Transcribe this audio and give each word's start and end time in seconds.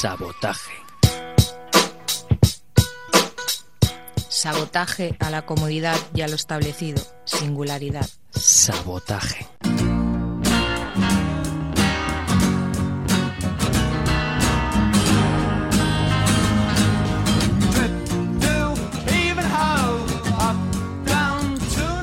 Sabotaje. 0.00 0.74
Sabotaje 4.28 5.16
a 5.18 5.30
la 5.30 5.44
comodidad 5.44 5.96
y 6.14 6.20
a 6.20 6.28
lo 6.28 6.36
establecido. 6.36 7.02
Singularidad. 7.24 8.08
Sabotaje. 8.30 9.48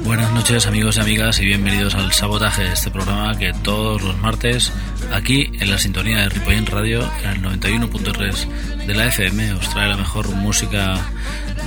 Buenas 0.04 0.32
noches 0.34 0.68
amigos 0.68 0.98
y 0.98 1.00
amigas 1.00 1.40
y 1.40 1.46
bienvenidos 1.46 1.96
al 1.96 2.12
Sabotaje, 2.12 2.74
este 2.74 2.92
programa 2.92 3.38
que 3.38 3.54
todos 3.54 4.02
los 4.02 4.18
martes 4.18 4.74
aquí 5.14 5.50
en 5.60 5.70
la 5.70 5.78
sintonía 5.78 6.18
de 6.18 6.30
Ripollén 6.30 6.66
Radio 6.66 7.04
en 7.24 7.30
el 7.30 7.42
91.3 7.60 8.86
de 8.86 8.94
la 8.94 9.08
FM 9.08 9.54
os 9.54 9.70
trae 9.70 9.90
la 9.90 9.98
mejor 9.98 10.30
música 10.36 10.98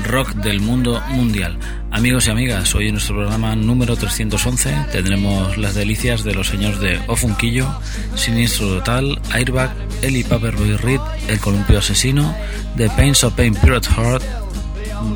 rock 0.05 0.35
del 0.35 0.61
mundo 0.61 1.03
mundial. 1.11 1.59
Amigos 1.91 2.27
y 2.27 2.31
amigas, 2.31 2.75
hoy 2.75 2.89
en 2.89 2.95
nuestro 2.95 3.17
programa 3.17 3.57
número 3.57 3.97
311 3.97 4.75
tendremos 4.93 5.57
las 5.57 5.75
delicias 5.75 6.23
de 6.23 6.35
los 6.35 6.49
señores 6.49 6.81
de 6.81 7.01
Ofunquillo, 7.07 7.67
Sinistro 8.15 8.69
Total, 8.69 9.21
Airbag, 9.33 9.71
Eli 10.03 10.23
Paperboy 10.23 10.77
Reed, 10.77 11.01
El 11.29 11.41
Columpio 11.41 11.79
Asesino, 11.79 12.35
The 12.77 12.91
Pains 12.91 13.25
of 13.25 13.35
Pain 13.35 13.55
Pirate 13.55 13.89
Heart, 13.89 14.48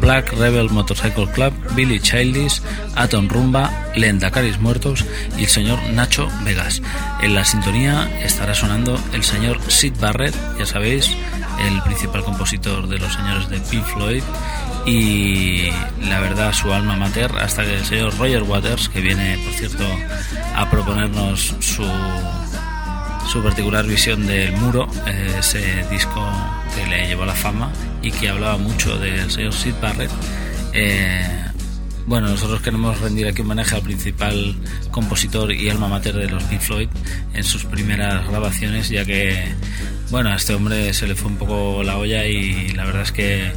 Black 0.00 0.32
Rebel 0.32 0.70
Motorcycle 0.70 1.30
Club, 1.32 1.52
Billy 1.74 2.00
Childish, 2.00 2.60
Atom 2.96 3.28
Rumba, 3.28 3.70
Lendacaris 3.96 4.58
Muertos 4.58 5.04
y 5.36 5.42
el 5.42 5.48
señor 5.48 5.78
Nacho 5.92 6.28
Vegas. 6.44 6.82
En 7.22 7.34
la 7.34 7.44
sintonía 7.44 8.10
estará 8.22 8.54
sonando 8.54 8.98
el 9.12 9.24
señor 9.24 9.58
Sid 9.68 9.94
Barrett, 10.00 10.34
ya 10.58 10.66
sabéis, 10.66 11.16
el 11.66 11.82
principal 11.82 12.24
compositor 12.24 12.88
de 12.88 12.98
los 12.98 13.12
señores 13.12 13.48
de 13.48 13.60
Pink 13.60 13.84
Floyd 13.84 14.22
y 14.86 15.70
la 16.00 16.18
verdad 16.20 16.52
su 16.52 16.72
alma 16.72 16.96
mater 16.96 17.30
hasta 17.38 17.62
que 17.64 17.74
el 17.74 17.84
señor 17.84 18.16
Roger 18.18 18.42
Waters, 18.42 18.88
que 18.88 19.00
viene 19.00 19.38
por 19.44 19.54
cierto 19.54 19.84
a 20.56 20.68
proponernos 20.70 21.54
su 21.60 21.84
su 23.26 23.42
particular 23.42 23.86
visión 23.86 24.26
del 24.26 24.52
muro, 24.52 24.88
eh, 25.06 25.36
ese 25.38 25.84
disco 25.90 26.22
que 26.74 26.86
le 26.86 27.06
llevó 27.06 27.22
a 27.24 27.26
la 27.26 27.34
fama 27.34 27.70
y 28.02 28.10
que 28.10 28.28
hablaba 28.28 28.56
mucho 28.56 28.98
del 28.98 29.30
señor 29.30 29.52
Sid 29.52 29.74
Barrett. 29.80 30.10
Eh, 30.72 31.44
bueno, 32.06 32.28
nosotros 32.28 32.60
queremos 32.60 33.00
rendir 33.00 33.26
aquí 33.26 33.42
homenaje 33.42 33.76
al 33.76 33.82
principal 33.82 34.54
compositor 34.90 35.52
y 35.52 35.68
alma 35.68 35.88
mater 35.88 36.14
de 36.14 36.28
los 36.28 36.42
Pink 36.44 36.60
Floyd 36.60 36.88
en 37.34 37.44
sus 37.44 37.64
primeras 37.64 38.26
grabaciones, 38.28 38.88
ya 38.88 39.04
que, 39.04 39.54
bueno, 40.10 40.30
a 40.30 40.36
este 40.36 40.54
hombre 40.54 40.92
se 40.94 41.06
le 41.06 41.14
fue 41.14 41.30
un 41.30 41.36
poco 41.36 41.82
la 41.82 41.98
olla 41.98 42.26
y 42.26 42.68
la 42.70 42.84
verdad 42.84 43.02
es 43.02 43.12
que 43.12 43.52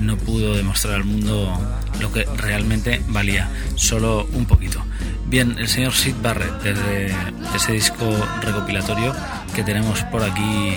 no 0.00 0.16
pudo 0.16 0.54
demostrar 0.54 0.94
al 0.94 1.04
mundo 1.04 1.58
lo 2.00 2.12
que 2.12 2.24
realmente 2.36 3.02
valía, 3.08 3.48
solo 3.76 4.28
un 4.32 4.46
poquito. 4.46 4.82
Bien, 5.26 5.56
el 5.58 5.68
señor 5.68 5.92
Sid 5.92 6.14
Barrett, 6.22 6.62
desde 6.62 7.14
ese 7.54 7.72
disco 7.72 8.04
recopilatorio 8.42 9.14
que 9.54 9.62
tenemos 9.62 10.02
por 10.04 10.22
aquí 10.22 10.74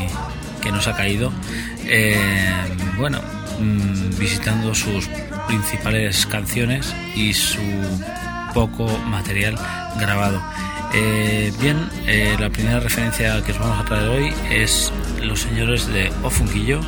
que 0.62 0.72
nos 0.72 0.88
ha 0.88 0.96
caído, 0.96 1.32
eh, 1.86 2.18
bueno, 2.98 3.20
mmm, 3.60 4.18
visitando 4.18 4.74
sus 4.74 5.08
principales 5.48 6.26
canciones 6.26 6.94
y 7.16 7.34
su 7.34 7.60
poco 8.54 8.88
material 9.06 9.58
grabado. 10.00 10.42
Eh, 10.94 11.52
bien, 11.60 11.90
eh, 12.06 12.36
la 12.40 12.50
primera 12.50 12.80
referencia 12.80 13.44
que 13.44 13.52
os 13.52 13.60
vamos 13.60 13.80
a 13.80 13.86
traer 13.86 14.10
hoy 14.10 14.34
es 14.52 14.92
los 15.22 15.42
señores 15.42 15.88
de 15.88 16.12
Ofunquillo 16.22 16.82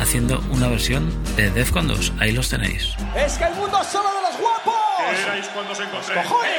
haciendo 0.00 0.40
una 0.50 0.68
versión 0.68 1.10
de 1.34 1.50
Defcon 1.50 1.88
2. 1.88 2.12
Ahí 2.20 2.32
los 2.32 2.48
tenéis. 2.48 2.94
Es 3.16 3.36
que 3.36 3.44
el 3.44 3.54
mundo 3.54 3.80
es 3.80 3.88
solo 3.88 4.08
de 4.10 4.22
los 4.22 4.40
guapos. 4.40 4.74
¿Qué 4.98 5.22
erais 5.22 5.48
cuando 5.48 5.72
os 5.72 5.80
encontré? 5.80 6.14
¡Cojones! 6.22 6.52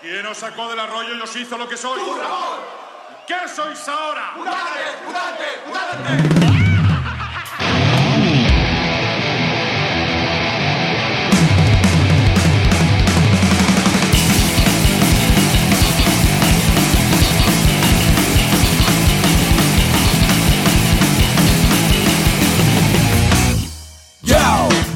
¿Quién 0.00 0.26
os 0.26 0.38
sacó 0.38 0.68
del 0.68 0.78
arroyo 0.78 1.16
y 1.16 1.20
os 1.20 1.36
hizo 1.36 1.58
lo 1.58 1.68
que 1.68 1.76
sois? 1.76 2.02
¡Tú, 2.02 2.14
Ramón! 2.14 2.58
¿Qué 3.26 3.34
sois 3.54 3.88
ahora? 3.88 4.32
¡Mutante! 4.36 4.80
¡Mutante! 5.04 5.44
¡Mutante! 5.66 6.65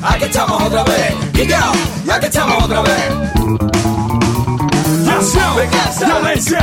Aquí 0.02 0.24
estamos 0.24 0.62
otra 0.62 0.84
vez. 0.84 1.14
Y 1.34 2.10
aquí 2.10 2.26
estamos 2.26 2.64
otra 2.64 2.82
vez. 2.82 3.10
Nación, 5.04 5.54
violencia, 6.06 6.58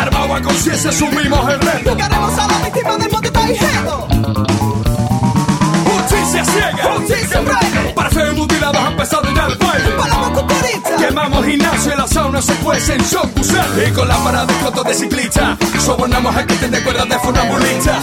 armado 0.00 0.34
a 0.34 0.42
conciencia, 0.42 0.90
asumimos 0.90 1.48
el 1.48 1.60
reto. 1.60 1.94
Buscaremos 1.94 2.38
a 2.38 2.46
la 2.48 2.58
víctima 2.64 2.96
del 2.96 3.10
monte 3.10 3.30
Taijedo. 3.30 4.08
Justicia 5.84 6.44
ciega, 6.44 6.94
Justicia 6.96 7.40
breve. 7.40 7.92
para 7.94 8.10
ser 8.10 8.34
mutilados 8.34 8.82
han 8.82 8.92
empezado 8.92 9.34
ya 9.34 9.46
el 9.46 9.56
baile. 9.56 9.90
Palamos 9.96 10.40
cucurita. 10.40 10.96
Quemamos 10.96 11.46
gimnasio 11.46 11.92
y 11.92 11.96
la 11.96 12.06
sauna 12.06 12.42
se 12.42 12.54
cuecen 12.56 13.04
son 13.04 13.30
Y 13.86 13.90
con 13.92 14.08
la 14.08 14.16
parada 14.16 14.46
de 14.46 14.54
cotos 14.54 14.84
de 14.84 14.94
ciclista 14.94 15.56
Sobornamos 15.78 16.34
a 16.34 16.46
que 16.46 16.54
te 16.54 16.82
cuerdas 16.82 17.08
de 17.08 17.18
funambulista 17.18 18.00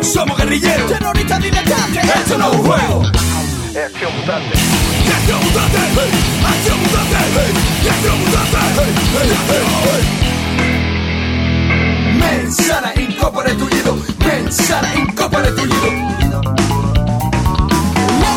Somos 0.00 0.38
guerrilleros 0.38 0.90
Terrorista 0.90 1.38
diletante. 1.38 2.00
Esto 2.00 2.38
no 2.38 2.50
es 2.50 2.56
un 2.56 2.66
juego 2.66 3.02
Acción 3.70 4.10
mutante 4.16 4.50
Acción 5.14 5.38
mutante. 5.44 5.78
Acción 6.44 6.80
mutante. 6.80 7.16
Acción 7.88 8.18
mutante. 8.18 8.82
Mensana, 12.18 12.92
incorpore 12.96 13.54
tullido. 13.54 13.96
Mensana, 14.26 14.92
incorpore 14.96 15.52
tullido. 15.52 15.92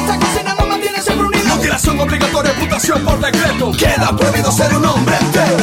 Esta 0.02 0.20
cocina 0.20 0.56
no 0.60 0.68
mantiene 0.68 1.02
siempre 1.02 1.26
unido. 1.26 1.56
Mutilación 1.56 2.00
obligatoria, 2.00 2.54
putación 2.54 3.04
por 3.04 3.20
decreto 3.20 3.72
Queda 3.72 4.16
prohibido 4.16 4.52
ser 4.52 4.76
un 4.76 4.86
hombre 4.86 5.16
entero. 5.20 5.58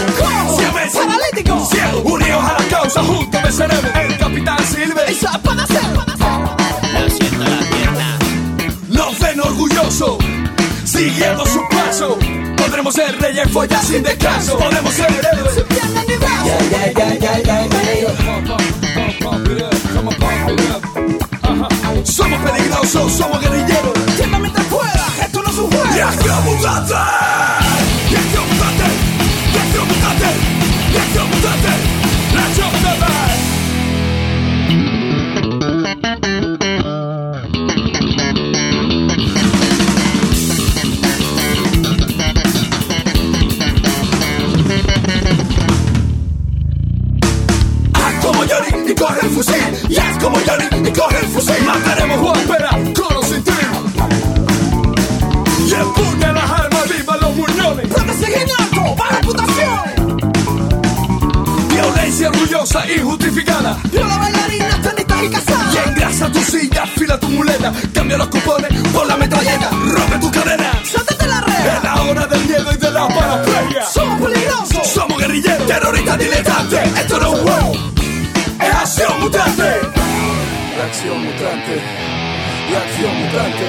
Siempre 0.57 0.91
Paralítico. 0.93 1.65
Ciego, 1.71 2.01
unidos 2.01 2.43
a 2.43 2.61
la 2.61 2.69
causa, 2.69 3.03
juntos 3.05 3.41
venceremos 3.41 3.85
El 3.95 4.19
capitán 4.19 4.59
Silver 4.67 5.09
Esa 5.09 5.39
para 5.39 5.63
hacer. 5.63 5.83
Nos 6.93 7.21
ven 9.71 9.79
orgullosos, 9.79 10.19
siguiendo 10.85 11.47
su 11.47 11.61
paso. 11.69 12.19
Podremos 12.57 12.95
ser 12.95 13.21
reyes, 13.21 13.51
follas 13.51 13.87
sin 13.87 14.03
descanso. 14.03 14.59
Podemos 14.59 14.95
ser 14.95 15.07
héroes. 15.11 15.65
Ni 16.09 16.17
brazo. 16.17 16.57
Somos 22.05 22.51
peligrosos, 22.51 23.13
somos 23.13 23.41
guerrilleros. 23.41 23.93
Tienda 24.17 24.39
mientras 24.39 24.67
pueda. 24.67 25.07
Esto 25.23 25.43
no 25.43 25.51
es 25.51 25.59
un 25.59 25.71
juego. 25.71 25.97
¡Y 25.97 26.01
acción 26.01 26.45
mutante! 26.45 26.95
¡Y 28.11 28.15
y 51.41 51.47
coge 51.47 51.59
el 51.59 51.65
fusil. 51.65 51.67
Mataremos 51.67 52.17
a 52.19 52.21
Juan 52.21 52.93
con 52.95 53.17
o 53.17 53.23
sin. 53.23 53.45
Y 55.69 55.73
empuña 55.75 56.33
las 56.33 56.51
armas, 56.51 56.85
viva 56.89 57.17
los 57.17 57.37
muñones. 57.37 57.87
Procedimiento. 57.89 58.95
Baja 58.97 59.17
reputación. 59.17 59.81
Violencia 61.69 62.29
orgullosa 62.29 62.87
y 62.91 62.99
justificada. 63.01 63.79
Viola 63.93 64.17
bailarinas, 64.19 64.83
tenistas 64.83 65.23
y 65.23 65.27
Y 65.27 65.31
casadas. 65.31 65.77
engrasa 65.87 66.33
tu 66.33 66.41
silla, 66.43 66.87
fila 66.97 67.19
tu 67.21 67.29
muleta. 67.29 67.73
Cambia 67.95 68.17
los 68.19 68.29
cupones 68.29 68.71
por 68.93 69.07
la 69.07 69.17
metralleta. 69.17 69.71
Rompe 69.71 70.19
tu 70.19 70.31
cadena. 70.31 70.73
Sáltate 70.85 71.27
la 71.27 71.39
Es 71.39 71.45
red. 71.47 71.83
la 71.85 72.03
hora 72.03 72.27
del 72.27 72.45
miedo 72.47 72.73
y 72.73 72.77
de 72.77 72.91
la 72.91 73.09
paraplegia. 73.09 73.87
Somos 73.87 74.21
peligrosos. 74.21 74.87
Somos 74.89 75.19
guerrilleros, 75.19 75.67
terroristas 75.67 76.19
diletantes. 76.19 76.99
Esto 76.99 77.21
no 77.21 77.35
es 77.35 77.41
juego. 77.43 77.73
Es 78.61 78.75
acción 78.75 79.21
mutante. 79.21 80.00
Acción 80.83 81.23
mutante. 81.23 81.77
La 82.73 82.79
acción 82.79 83.15
mutante. 83.19 83.65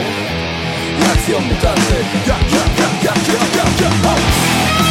La 1.00 1.12
acción 1.12 1.46
mutante. 1.46 1.96
Ya, 2.26 2.40
ya, 2.40 2.64
ya, 2.78 2.90
ya, 3.04 3.14
ya, 3.14 3.66
ya, 3.80 4.86
ya. 4.86 4.91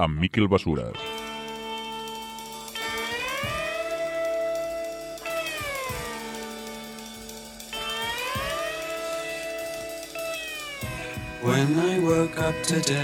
a 0.00 0.08
Miquel 0.08 0.48
Basuras. 0.48 0.94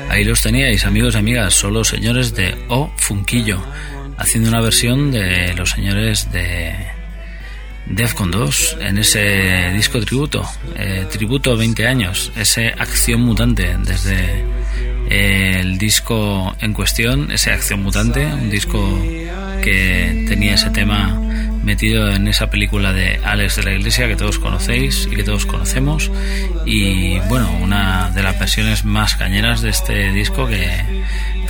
Ahí 0.08 0.24
los 0.24 0.42
teníais, 0.42 0.84
amigos 0.84 1.14
y 1.14 1.18
amigas, 1.18 1.54
son 1.54 1.74
los 1.74 1.88
señores 1.88 2.34
de 2.34 2.56
O 2.68 2.90
Funquillo, 2.96 3.62
haciendo 4.18 4.48
una 4.48 4.60
versión 4.60 5.10
de 5.10 5.54
los 5.54 5.70
señores 5.70 6.30
de 6.32 6.74
Defcon 7.86 8.30
2 8.30 8.78
en 8.80 8.98
ese 8.98 9.70
disco 9.74 10.00
tributo, 10.00 10.44
eh, 10.76 11.06
tributo 11.10 11.56
20 11.56 11.86
años, 11.86 12.32
ese 12.36 12.68
Acción 12.68 13.20
Mutante, 13.20 13.76
desde 13.84 14.44
el 15.10 15.78
disco 15.78 16.54
en 16.60 16.72
cuestión, 16.72 17.30
ese 17.30 17.50
Acción 17.50 17.82
Mutante, 17.82 18.26
un 18.26 18.50
disco 18.50 18.80
que 19.62 20.24
tenía 20.28 20.54
ese 20.54 20.70
tema 20.70 21.20
metido 21.66 22.08
en 22.12 22.28
esa 22.28 22.48
película 22.48 22.92
de 22.92 23.20
Alex 23.24 23.56
de 23.56 23.64
la 23.64 23.72
Iglesia 23.72 24.06
que 24.06 24.14
todos 24.14 24.38
conocéis 24.38 25.08
y 25.10 25.16
que 25.16 25.24
todos 25.24 25.46
conocemos 25.46 26.12
y 26.64 27.18
bueno, 27.28 27.50
una 27.60 28.10
de 28.10 28.22
las 28.22 28.38
versiones 28.38 28.84
más 28.84 29.16
cañeras 29.16 29.62
de 29.62 29.70
este 29.70 30.12
disco 30.12 30.46
que 30.46 30.70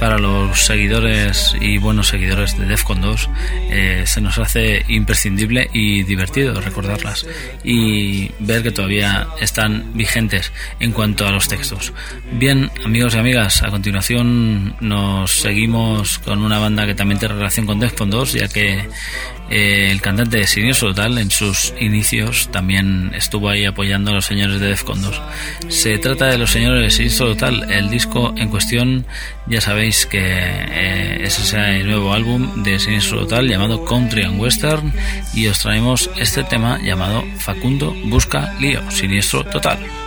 para 0.01 0.19
los 0.19 0.65
seguidores 0.65 1.55
y 1.61 1.79
buenos 1.79 2.09
seguidores 2.09 2.59
de 2.59 2.67
Defcon 2.67 3.01
2 3.01 3.31
eh, 3.71 4.03
se 4.07 4.21
nos 4.21 4.39
hace 4.39 4.85
imprescindible 4.89 5.69
y 5.73 6.03
divertido 6.03 6.61
recordarlas 6.61 7.27
y 7.65 8.31
ver 8.39 8.63
que 8.63 8.71
todavía 8.71 9.29
están 9.41 9.93
vigentes 9.95 10.53
en 10.81 10.93
cuanto 10.93 11.27
a 11.27 11.33
los 11.33 11.49
textos. 11.49 11.93
Bien, 12.33 12.71
amigos 12.85 13.15
y 13.15 13.19
amigas, 13.19 13.63
a 13.63 13.71
continuación 13.71 14.77
nos 14.81 15.33
seguimos 15.33 16.19
con 16.19 16.43
una 16.43 16.59
banda 16.59 16.87
que 16.87 16.95
también 16.95 17.19
tiene 17.19 17.35
relación 17.35 17.67
con 17.67 17.81
Defcon 17.81 18.11
2, 18.11 18.33
ya 18.35 18.49
que 18.49 18.89
eh, 19.51 19.91
el 19.91 20.01
cantante 20.07 20.37
de 20.37 20.47
Siniestro 20.47 20.91
Total 20.91 21.19
en 21.19 21.33
sus 21.33 21.75
inicios 21.81 22.49
también 22.53 23.11
estuvo 23.13 23.49
ahí 23.49 23.65
apoyando 23.65 24.13
a 24.13 24.15
los 24.15 24.25
señores 24.25 24.61
de 24.61 24.69
Defcon 24.69 25.03
2. 25.03 25.21
Se 25.67 25.99
trata 25.99 26.27
de 26.27 26.39
los 26.39 26.53
señores 26.53 26.81
de 26.81 26.91
Siniestro 26.93 27.31
Total, 27.35 27.69
el 27.73 27.91
disco 27.91 28.33
en 28.37 28.49
cuestión 28.49 29.05
ya 29.49 29.61
sabéis 29.61 30.07
que 30.07 30.23
eh, 30.23 31.25
es 31.25 31.41
ese 31.41 31.83
nuevo 31.83 32.13
álbum 32.13 32.63
de 32.63 32.79
Siniestro 32.79 33.23
Total 33.23 33.49
llamado 33.49 33.85
Country 33.85 34.23
and 34.23 34.41
Western 34.41 34.93
y 35.35 35.49
os 35.49 35.59
traemos 35.59 36.09
este 36.17 36.45
tema 36.45 36.79
llamado 36.81 37.25
Facundo 37.39 37.93
Busca 38.05 38.55
Lío, 38.61 38.89
Siniestro 38.93 39.43
Total. 39.43 40.06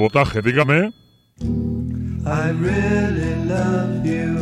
Sabotaje, 0.00 0.40
dígame. 0.40 0.94
I 2.24 2.52
really 2.58 3.34
love 3.44 4.02
you, 4.02 4.32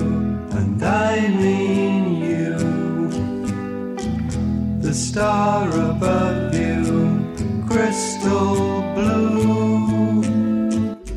and 0.53 0.81
I 0.81 1.29
mean 1.31 2.23
you. 2.23 3.11
The 4.81 4.95
star 4.95 5.69
above 5.69 6.55
you, 6.55 7.67
crystal 7.67 8.85
blue. 8.95 9.59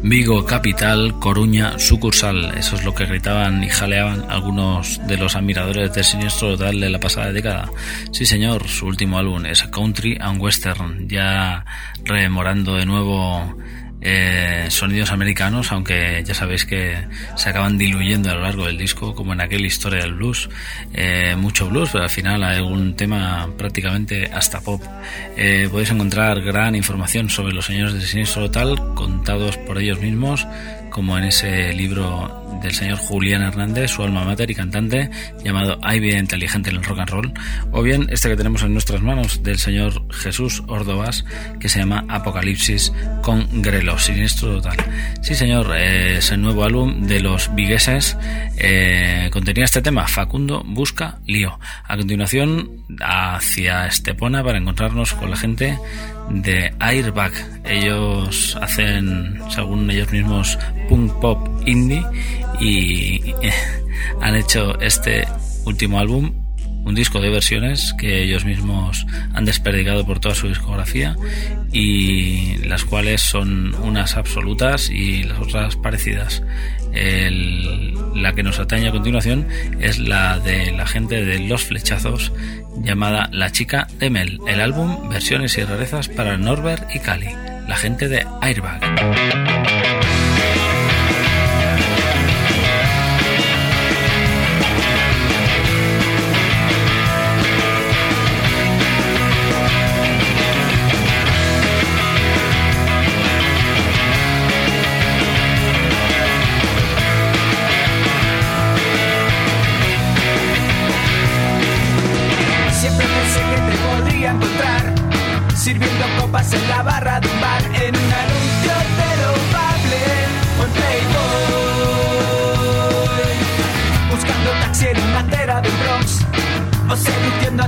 Vigo 0.01 0.43
capital, 0.47 1.19
Coruña 1.19 1.77
sucursal. 1.77 2.57
Eso 2.57 2.77
es 2.77 2.83
lo 2.83 2.95
que 2.95 3.05
gritaban 3.05 3.63
y 3.63 3.69
jaleaban 3.69 4.25
algunos 4.27 4.99
de 5.05 5.17
los 5.17 5.35
admiradores 5.35 5.93
del 5.93 6.03
siniestro 6.03 6.57
total 6.57 6.79
de 6.79 6.89
la 6.89 6.99
pasada 6.99 7.31
década. 7.31 7.69
Sí, 8.11 8.25
señor, 8.25 8.67
su 8.67 8.87
último 8.87 9.19
álbum 9.19 9.45
es 9.45 9.61
Country 9.67 10.17
and 10.19 10.41
Western, 10.41 11.07
ya 11.07 11.63
rememorando 12.03 12.73
de 12.73 12.87
nuevo 12.87 13.55
eh, 14.01 14.65
sonidos 14.69 15.11
americanos, 15.11 15.71
aunque 15.71 16.23
ya 16.25 16.33
sabéis 16.33 16.65
que 16.65 16.97
se 17.35 17.49
acaban 17.49 17.77
diluyendo 17.77 18.31
a 18.31 18.33
lo 18.33 18.41
largo 18.41 18.65
del 18.65 18.77
disco, 18.77 19.13
como 19.15 19.33
en 19.33 19.41
aquel 19.41 19.65
historia 19.65 20.01
del 20.01 20.15
blues. 20.15 20.49
Eh, 20.93 21.35
mucho 21.37 21.69
blues, 21.69 21.89
pero 21.91 22.03
al 22.03 22.09
final 22.09 22.43
hay 22.43 22.57
algún 22.57 22.95
tema 22.95 23.49
prácticamente 23.57 24.25
hasta 24.33 24.61
pop. 24.61 24.81
Eh, 25.37 25.67
podéis 25.71 25.91
encontrar 25.91 26.41
gran 26.41 26.75
información 26.75 27.29
sobre 27.29 27.53
los 27.53 27.65
señores 27.65 27.93
del 27.93 28.03
siniestro 28.03 28.49
total, 28.49 28.93
contados 28.95 29.57
por 29.57 29.77
ellos 29.77 29.99
mismos, 29.99 30.47
como 30.91 31.17
en 31.17 31.23
ese 31.23 31.73
libro 31.73 32.41
del 32.61 32.73
señor 32.73 32.97
Julián 32.99 33.41
Hernández, 33.41 33.91
su 33.91 34.03
alma 34.03 34.23
mater 34.23 34.51
y 34.51 34.55
cantante, 34.55 35.09
llamado 35.43 35.79
Hay 35.81 35.99
vida 35.99 36.19
inteligente 36.19 36.69
en 36.69 36.75
el 36.75 36.83
rock 36.83 36.99
and 36.99 37.09
roll, 37.09 37.33
o 37.71 37.81
bien 37.81 38.07
este 38.11 38.29
que 38.29 38.35
tenemos 38.35 38.61
en 38.61 38.73
nuestras 38.73 39.01
manos 39.01 39.41
del 39.41 39.57
señor 39.57 40.13
Jesús 40.13 40.61
Ordovás, 40.67 41.25
que 41.59 41.69
se 41.69 41.79
llama 41.79 42.05
Apocalipsis 42.07 42.93
con 43.23 43.61
Grelo, 43.61 43.97
siniestro 43.97 44.61
total. 44.61 44.77
Sí, 45.21 45.33
señor, 45.33 45.73
eh, 45.75 46.17
es 46.17 46.31
el 46.31 46.41
nuevo 46.41 46.63
álbum 46.63 47.07
de 47.07 47.21
los 47.21 47.53
vigueses, 47.55 48.17
eh, 48.57 49.29
contenía 49.31 49.63
este 49.63 49.81
tema, 49.81 50.07
Facundo 50.07 50.63
busca 50.65 51.19
lío. 51.25 51.59
A 51.85 51.97
continuación, 51.97 52.69
hacia 52.99 53.87
Estepona 53.87 54.43
para 54.43 54.57
encontrarnos 54.57 55.13
con 55.13 55.29
la 55.31 55.37
gente 55.37 55.77
de 56.29 56.73
Airbag. 56.79 57.31
Ellos 57.65 58.57
hacen, 58.61 59.41
según 59.49 59.89
ellos 59.89 60.11
mismos, 60.11 60.57
punk 60.89 61.13
pop 61.19 61.47
indie 61.65 62.03
y 62.59 63.33
eh, 63.41 63.53
han 64.21 64.35
hecho 64.35 64.79
este 64.79 65.27
último 65.65 65.99
álbum, 65.99 66.33
un 66.83 66.95
disco 66.95 67.19
de 67.19 67.29
versiones 67.29 67.93
que 67.97 68.23
ellos 68.23 68.45
mismos 68.45 69.05
han 69.33 69.45
desperdigado 69.45 70.05
por 70.05 70.19
toda 70.19 70.35
su 70.35 70.47
discografía 70.47 71.15
y 71.71 72.57
las 72.65 72.83
cuales 72.85 73.21
son 73.21 73.75
unas 73.75 74.17
absolutas 74.17 74.89
y 74.89 75.23
las 75.23 75.39
otras 75.39 75.75
parecidas. 75.75 76.41
La 76.93 78.33
que 78.33 78.43
nos 78.43 78.59
atañe 78.59 78.89
a 78.89 78.91
continuación 78.91 79.47
es 79.79 79.97
la 79.99 80.39
de 80.39 80.71
la 80.71 80.85
gente 80.85 81.23
de 81.23 81.39
Los 81.39 81.63
Flechazos 81.65 82.31
llamada 82.83 83.29
La 83.31 83.51
Chica 83.51 83.87
de 83.99 84.09
Mel, 84.09 84.39
el 84.47 84.61
álbum 84.61 85.09
Versiones 85.09 85.57
y 85.57 85.63
Rarezas 85.63 86.09
para 86.09 86.37
Norbert 86.37 86.93
y 86.95 86.99
Cali, 86.99 87.29
la 87.67 87.75
gente 87.75 88.07
de 88.07 88.25
Airbag. 88.41 88.81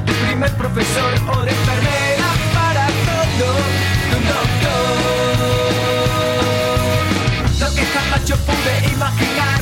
Tu 0.05 0.13
primer 0.25 0.51
profesor 0.51 1.13
O 1.27 1.41
de 1.41 1.51
enfermera 1.51 2.29
para 2.53 2.87
todo 3.07 3.47
de 4.09 4.15
un 4.19 4.25
doctor. 4.33 5.33
Lo 7.59 7.67
que 7.75 7.85
jamás 7.85 8.21
yo 8.25 8.35
pude 8.37 8.73
imaginar 8.93 9.61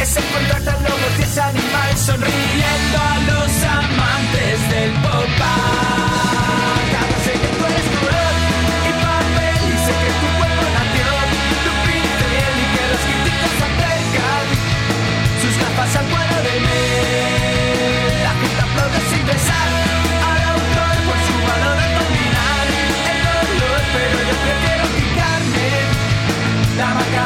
es 0.00 0.16
encontrarte 0.16 0.70
a 0.70 0.76
lobos 0.88 1.12
y 1.18 1.22
ese 1.22 1.40
animal 1.40 1.96
sonriendo 1.96 2.98
a 2.98 3.16
los 3.30 3.50
amantes 3.64 4.70
del 4.70 4.92
pop 5.02 6.07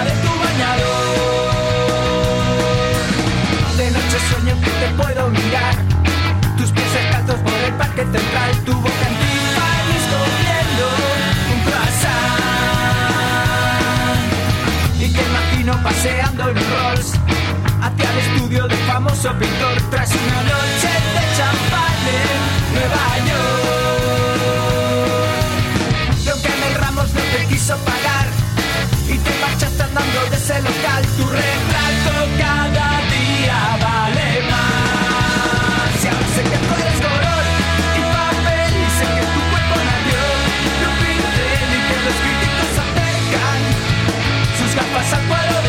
de 0.04 0.10
tu 0.22 0.28
bañador. 0.44 1.12
De 3.76 3.90
noche 3.90 4.18
sueño 4.30 4.54
que 4.60 4.70
te 4.70 4.88
puedo 5.00 5.28
mirar. 5.30 5.74
Tus 6.56 6.70
pies 6.70 6.92
descalzos 6.92 7.36
por 7.40 7.54
el 7.54 7.72
parque 7.74 8.02
central 8.02 8.50
Tu 8.64 8.72
boca 8.72 9.06
en 9.08 9.14
Tiffany's 9.20 10.04
comiendo 10.14 10.84
un 11.52 11.58
croissant. 11.66 12.22
Y 15.00 15.08
te 15.08 15.22
imagino 15.22 15.72
paseando 15.82 16.42
en 16.50 16.56
Rolls 16.56 17.08
Hacia 17.82 18.10
el 18.12 18.18
estudio 18.18 18.68
del 18.68 18.78
famoso 18.86 19.32
pintor 19.38 19.76
Tras 19.90 20.10
una 20.10 20.42
noche 20.52 20.90
de 21.14 21.22
champán 21.36 22.00
en 22.22 22.38
Nueva 22.74 23.04
York. 23.28 23.62
Aunque 26.32 26.48
Mel 26.60 26.74
Ramos 26.80 27.08
no 27.12 27.20
te 27.20 27.40
quiso 27.46 27.76
pagar 27.78 28.31
marchaste 29.62 29.82
andando 29.82 30.30
de 30.30 30.36
ese 30.36 30.60
local. 30.60 31.02
Tu 31.16 31.24
retrato 31.24 32.14
cada 32.38 32.90
día 33.14 33.58
vale 33.80 34.42
más. 34.50 36.04
Y 36.04 36.06
ahora 36.08 36.28
sé 36.34 36.42
que 36.42 36.58
tú 36.58 36.74
eres 36.82 36.98
color 37.06 37.44
y 37.98 38.02
papel 38.14 38.72
Y 38.72 38.90
sé 38.98 39.04
que 39.14 39.24
tu 39.34 39.40
cuerpo 39.50 39.76
nació. 39.90 40.22
De 40.78 40.86
un 40.90 40.96
pincel 41.02 41.70
Y 41.76 41.80
que 41.88 41.96
los 42.06 42.16
críticos 42.22 42.72
acercan 42.82 43.60
sus 44.58 44.74
gafas 44.74 45.12
al 45.12 45.22
cuadro 45.28 45.61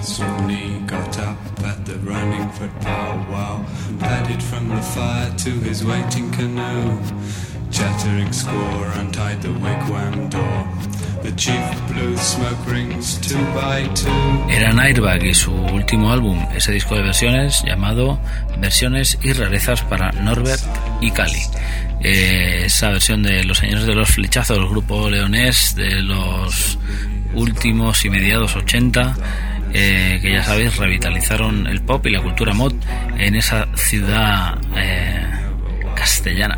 Swanee 0.00 0.78
got 0.86 1.18
up 1.18 1.36
at 1.64 1.84
the 1.84 1.96
running 2.04 2.48
foot 2.50 2.70
powwow, 2.80 3.64
padded 3.98 4.40
from 4.40 4.68
the 4.68 4.80
fire 4.80 5.34
to 5.38 5.50
his 5.50 5.84
waiting 5.84 6.30
canoe. 6.30 7.02
Chattering 7.72 8.28
squaw 8.28 8.96
untied 9.00 9.42
the 9.42 9.48
wigwam 9.48 10.30
door. 10.30 10.97
Eran 14.48 14.78
Airbag 14.78 15.24
y 15.24 15.34
su 15.34 15.52
último 15.52 16.12
álbum, 16.12 16.38
ese 16.54 16.72
disco 16.72 16.94
de 16.94 17.02
versiones 17.02 17.62
llamado 17.64 18.20
Versiones 18.58 19.18
y 19.22 19.32
rarezas 19.32 19.82
para 19.82 20.12
Norbert 20.12 20.62
y 21.00 21.10
Cali. 21.10 21.42
Eh, 22.00 22.62
esa 22.66 22.90
versión 22.90 23.22
de 23.22 23.44
Los 23.44 23.58
Señores 23.58 23.86
de 23.86 23.94
los 23.94 24.10
Flechazos, 24.10 24.58
el 24.58 24.68
grupo 24.68 25.10
leonés 25.10 25.74
de 25.74 26.02
los 26.02 26.78
últimos 27.34 28.04
y 28.04 28.10
mediados 28.10 28.56
80, 28.56 29.16
eh, 29.72 30.18
que 30.22 30.32
ya 30.32 30.42
sabéis 30.42 30.76
revitalizaron 30.76 31.66
el 31.66 31.82
pop 31.82 32.06
y 32.06 32.10
la 32.10 32.22
cultura 32.22 32.54
mod 32.54 32.72
en 33.18 33.34
esa 33.34 33.68
ciudad 33.76 34.58
eh, 34.76 35.26
castellana. 35.94 36.56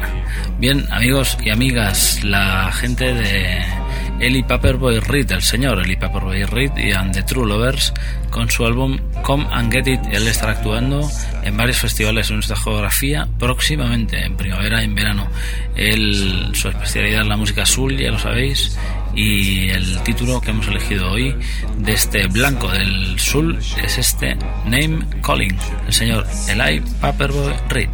Bien, 0.59 0.87
amigos 0.91 1.39
y 1.43 1.51
amigas, 1.51 2.23
la 2.23 2.71
gente 2.73 3.15
de 3.15 3.80
Eli 4.21 4.43
Paperboy 4.43 5.01
Reed, 5.01 5.33
el 5.33 5.43
señor 5.43 5.81
Eli 5.81 5.97
Paperboy 5.97 6.45
Reed 6.45 6.73
y 6.77 6.93
And 6.93 7.13
the 7.13 7.23
True 7.23 7.47
Lovers, 7.47 7.93
con 8.31 8.51
su 8.51 8.67
álbum 8.67 8.99
Come 9.23 9.47
and 9.51 9.73
Get 9.73 9.87
It. 9.87 10.01
Él 10.13 10.29
estará 10.29 10.53
actuando 10.53 11.09
en 11.43 11.57
varios 11.57 11.79
festivales 11.79 12.29
en 12.29 12.37
nuestra 12.37 12.57
geografía 12.57 13.29
próximamente, 13.39 14.23
en 14.25 14.37
primavera 14.37 14.83
y 14.83 14.85
en 14.85 14.95
verano. 14.95 15.29
Él, 15.75 16.51
su 16.53 16.69
especialidad 16.69 17.23
es 17.23 17.29
la 17.29 17.37
música 17.37 17.63
azul, 17.63 17.97
ya 17.97 18.11
lo 18.11 18.19
sabéis, 18.19 18.79
y 19.15 19.71
el 19.71 20.03
título 20.03 20.41
que 20.41 20.51
hemos 20.51 20.69
elegido 20.69 21.11
hoy 21.11 21.35
de 21.79 21.93
este 21.93 22.27
blanco 22.27 22.69
del 22.69 23.19
sul 23.19 23.59
es 23.83 23.99
este 23.99 24.37
Name 24.65 25.01
Calling, 25.25 25.57
el 25.87 25.93
señor 25.93 26.27
Eli 26.49 26.83
Paperboy 27.01 27.55
Reed. 27.69 27.89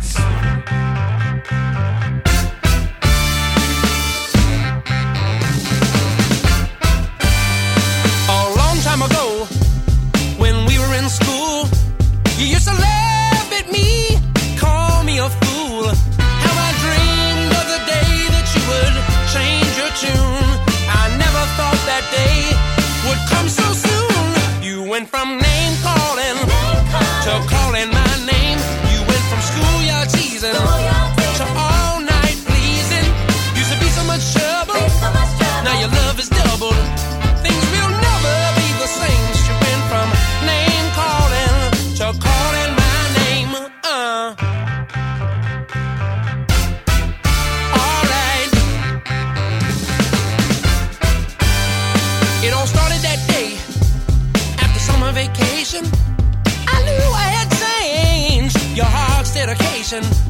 station. 59.86 60.25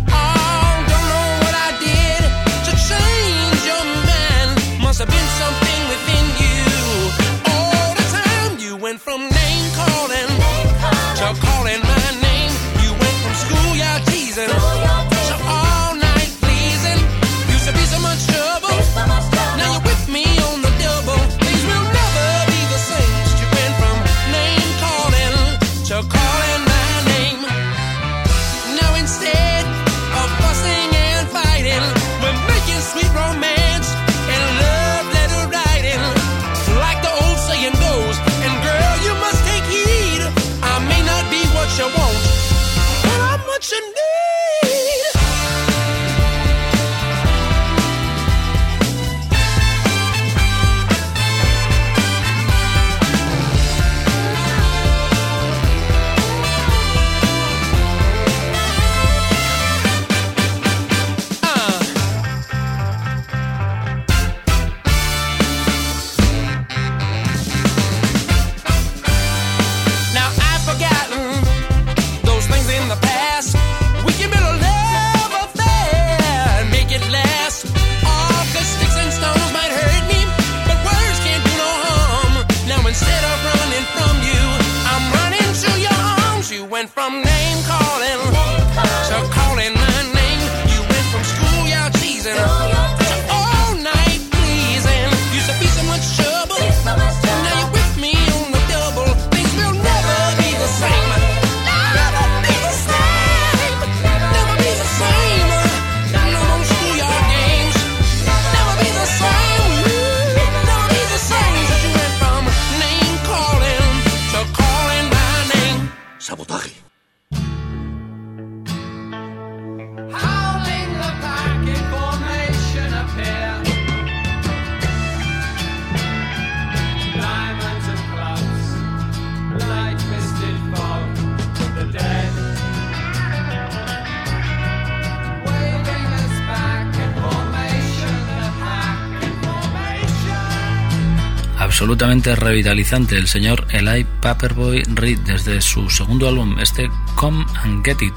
Absolutamente 141.66 142.36
revitalizante 142.36 143.18
el 143.18 143.26
señor 143.26 143.66
Eli 143.70 144.06
Paperboy 144.22 144.84
Reed 144.94 145.18
desde 145.26 145.60
su 145.60 145.90
segundo 145.90 146.28
álbum, 146.28 146.60
este 146.60 146.88
Come 147.16 147.44
and 147.64 147.84
Get 147.84 148.02
It. 148.02 148.14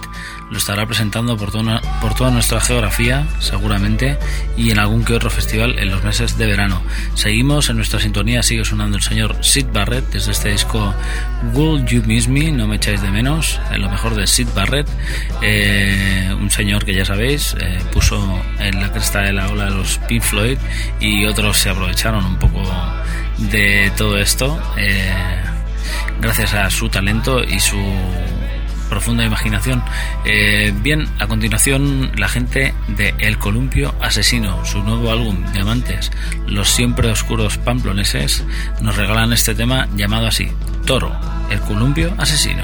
Lo 0.52 0.58
estará 0.58 0.86
presentando 0.86 1.36
por 1.36 1.52
toda, 1.52 1.82
por 2.00 2.14
toda 2.14 2.30
nuestra 2.30 2.62
geografía, 2.62 3.28
seguramente, 3.40 4.20
y 4.56 4.70
en 4.70 4.78
algún 4.78 5.04
que 5.04 5.14
otro 5.14 5.32
festival 5.32 5.80
en 5.80 5.90
los 5.90 6.04
meses 6.04 6.38
de 6.38 6.46
verano. 6.46 6.84
Seguimos 7.16 7.70
en 7.70 7.78
nuestra 7.78 8.00
sintonía, 8.00 8.44
sigue 8.44 8.64
sonando 8.64 8.98
el 8.98 9.04
señor 9.04 9.36
Sid 9.42 9.68
Barrett 9.74 10.06
desde 10.12 10.32
este 10.32 10.50
disco 10.52 10.94
Will 11.54 11.86
You 11.86 12.04
Miss 12.06 12.28
Me, 12.28 12.52
no 12.52 12.68
me 12.68 12.76
echáis 12.76 13.02
de 13.02 13.10
menos, 13.10 13.60
en 13.72 13.82
lo 13.82 13.90
mejor 13.90 14.14
de 14.14 14.28
Sid 14.28 14.48
Barrett, 14.56 14.88
eh, 15.42 16.36
un 16.40 16.52
señor 16.52 16.86
que 16.86 16.94
ya 16.94 17.06
sabéis, 17.06 17.56
eh, 17.60 17.80
puso 17.92 18.42
en 18.60 18.80
la 18.80 18.92
cresta 18.92 19.22
de 19.22 19.34
la 19.34 19.50
ola 19.50 19.66
de 19.66 19.72
los 19.72 19.98
Pink 20.08 20.22
Floyd 20.22 20.58
y 21.00 21.26
otros 21.26 21.58
se 21.58 21.70
aprovecharon 21.70 22.24
un 22.26 22.38
poco 22.38 22.62
de 23.40 23.92
todo 23.98 24.18
esto. 24.18 24.60
eh, 24.78 25.14
gracias 26.22 26.54
a 26.54 26.70
su 26.70 26.90
talento 26.90 27.44
y 27.44 27.60
su 27.60 27.78
profunda 28.90 29.24
imaginación. 29.24 29.84
Eh, 30.26 30.74
bien, 30.82 31.08
a 31.20 31.28
continuación 31.28 32.12
la 32.18 32.28
gente 32.28 32.74
de 32.88 33.14
El 33.20 33.38
Columpio 33.38 33.94
Asesino, 34.02 34.66
su 34.66 34.84
nuevo 34.84 35.12
álbum 35.12 35.46
Diamantes, 35.54 36.12
los 36.48 36.70
siempre 36.70 37.10
oscuros 37.10 37.58
pamploneses, 37.58 38.44
nos 38.82 38.98
regalan 38.98 39.32
este 39.32 39.56
tema 39.56 39.88
llamado 39.96 40.28
así, 40.28 40.52
Toro, 40.86 41.16
El 41.50 41.60
Columpio 41.62 42.14
Asesino. 42.18 42.64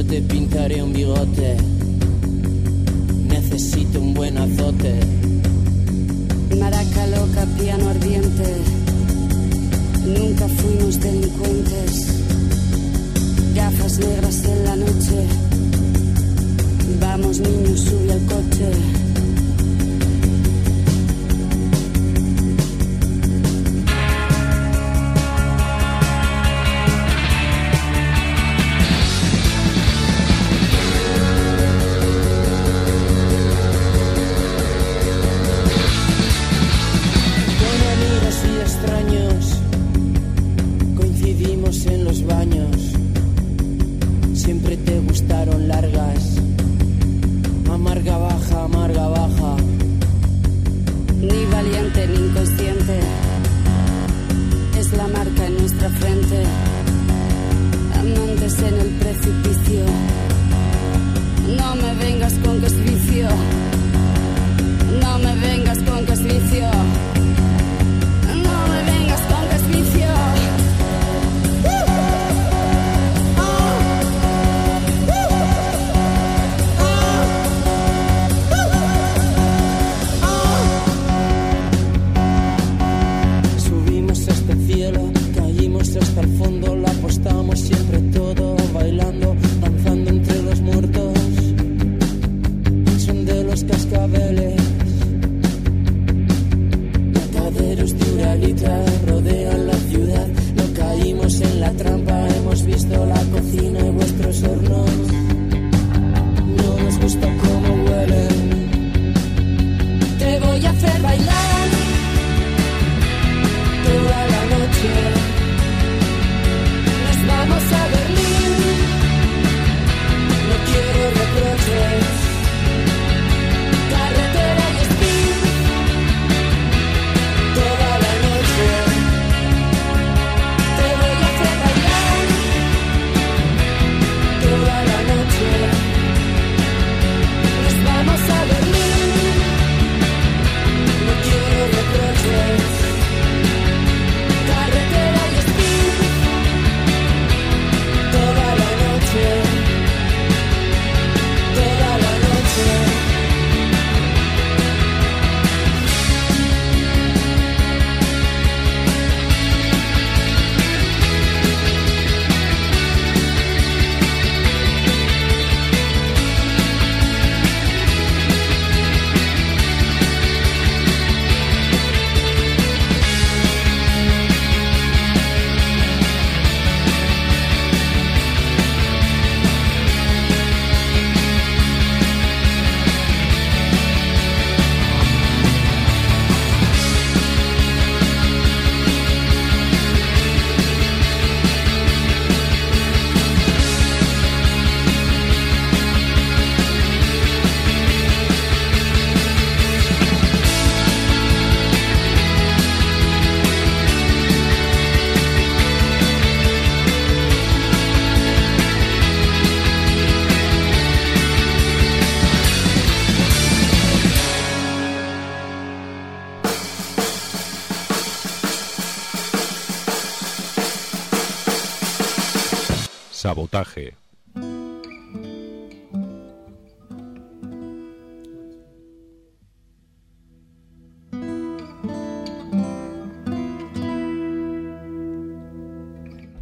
yo 0.00 0.06
te 0.06 0.22
pintaré 0.22 0.82
un 0.82 0.92
bigote. 0.92 1.56
Necesito 3.28 4.00
un 4.00 4.14
buen 4.14 4.38
azote. 4.38 4.94
Maraca 6.58 7.06
loca, 7.08 7.46
piano 7.58 7.88
ardiente. 7.90 8.48
Nunca 10.06 10.48
fuimos 10.48 11.00
delincuentes. 11.00 12.06
Gafas 13.54 13.98
negras 13.98 14.44
en 14.44 14.64
la 14.64 14.76
noche. 14.76 15.18
Vamos 17.00 17.40
niños, 17.40 17.80
sube 17.80 18.12
al 18.12 18.24
coche. 18.26 19.09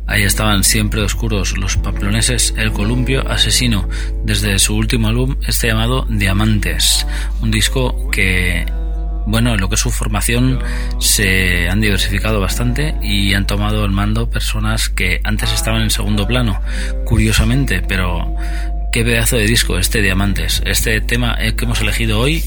Ahí 0.07 0.24
estaban 0.24 0.64
siempre 0.64 1.03
oscuros 1.03 1.57
los 1.59 1.77
pamploneses 1.77 2.55
El 2.57 2.72
Columpio 2.72 3.29
Asesino, 3.29 3.88
desde 4.24 4.59
su 4.59 4.74
último 4.74 5.07
álbum, 5.09 5.37
este 5.46 5.68
llamado 5.68 6.07
Diamantes, 6.09 7.07
un 7.40 7.51
disco 7.51 8.11
que 8.11 8.66
bueno, 9.29 9.55
en 9.55 9.61
lo 9.61 9.69
que 9.69 9.75
es 9.75 9.81
su 9.81 9.91
formación 9.91 10.59
se 10.99 11.69
han 11.69 11.81
diversificado 11.81 12.41
bastante 12.41 12.95
y 13.03 13.35
han 13.35 13.47
tomado 13.47 13.85
el 13.85 13.91
mando 13.91 14.31
personas 14.31 14.88
que 14.88 15.21
antes 15.23 15.53
estaban 15.53 15.83
en 15.83 15.91
segundo 15.91 16.27
plano, 16.27 16.61
curiosamente, 17.05 17.83
pero 17.87 18.35
Qué 18.90 19.05
pedazo 19.05 19.37
de 19.37 19.46
disco 19.46 19.79
este 19.79 20.01
Diamantes. 20.01 20.62
Este 20.64 21.03
tema 21.03 21.37
que 21.37 21.64
hemos 21.66 21.81
elegido 21.83 22.20
hoy, 22.20 22.42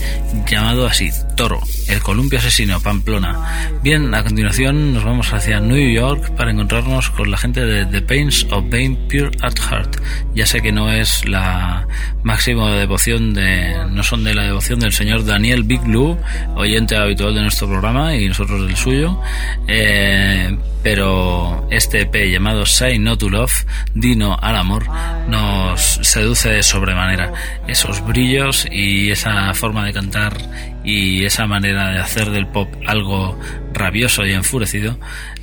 llamado 0.50 0.88
así, 0.88 1.12
Toro, 1.38 1.62
el 1.88 2.02
columpio 2.02 2.40
asesino, 2.40 2.82
Pamplona. 2.82 3.72
Bien, 3.84 4.14
a 4.16 4.24
continuación 4.24 4.92
nos 4.92 5.04
vamos 5.04 5.32
hacia 5.34 5.60
New 5.60 5.94
York 5.94 6.32
para 6.36 6.50
encontrarnos 6.50 7.12
con 7.12 7.30
la 7.30 7.38
gente 7.38 7.64
de 7.64 7.86
The 7.86 8.02
Pains 8.02 8.48
of 8.50 8.66
Being 8.70 9.08
Pure 9.08 9.30
at 9.42 9.60
Heart. 9.60 10.02
Ya 10.34 10.48
sé 10.48 10.62
que 10.62 10.72
no 10.72 10.92
es 10.92 11.28
la 11.28 11.88
máxima 12.24 12.72
devoción 12.76 13.36
de, 13.36 13.76
no 13.92 14.02
son 14.02 14.24
de 14.24 14.34
la 14.34 14.44
devoción 14.44 14.80
del 14.80 14.94
señor 14.94 15.24
Daniel 15.24 15.62
Big 15.62 15.82
Blue, 15.82 16.18
oyente 16.56 16.96
habitual 16.96 17.36
de 17.36 17.42
nuestro 17.42 17.68
programa 17.68 18.16
y 18.16 18.28
nosotros 18.28 18.66
del 18.66 18.76
suyo, 18.76 19.22
eh, 19.68 20.58
pero 20.84 21.68
este 21.70 22.02
EP 22.02 22.32
llamado 22.32 22.66
Say 22.66 23.00
No 23.00 23.18
to 23.18 23.30
Love, 23.30 23.66
Dino 23.94 24.38
al 24.42 24.56
Amor, 24.56 24.86
nos 25.28 26.00
seduce 26.02 26.50
de 26.50 26.64
sobremanera. 26.64 27.34
Esos 27.68 28.06
brillos 28.06 28.68
y 28.72 29.12
esa 29.12 29.54
forma 29.54 29.86
de 29.86 29.94
cantar 29.94 30.38
y 30.84 31.26
esa 31.26 31.46
manera 31.46 31.92
de 31.92 32.00
hacer 32.00 32.32
del 32.32 32.48
pop 32.48 32.68
algo 32.88 33.40
rabioso 33.74 34.26
y 34.26 34.34
enfurecido 34.34 34.98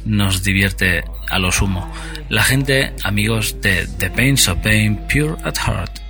nos 0.04 0.42
divierte 0.42 1.04
a 1.28 1.38
lo 1.38 1.52
sumo. 1.52 1.92
La 2.28 2.42
gente, 2.42 2.94
amigos 3.04 3.60
de 3.60 3.86
The 3.98 4.10
Pains 4.10 4.48
of 4.48 4.58
Pain 4.58 4.96
Pure 5.08 5.36
at 5.44 5.56
Heart. 5.56 6.07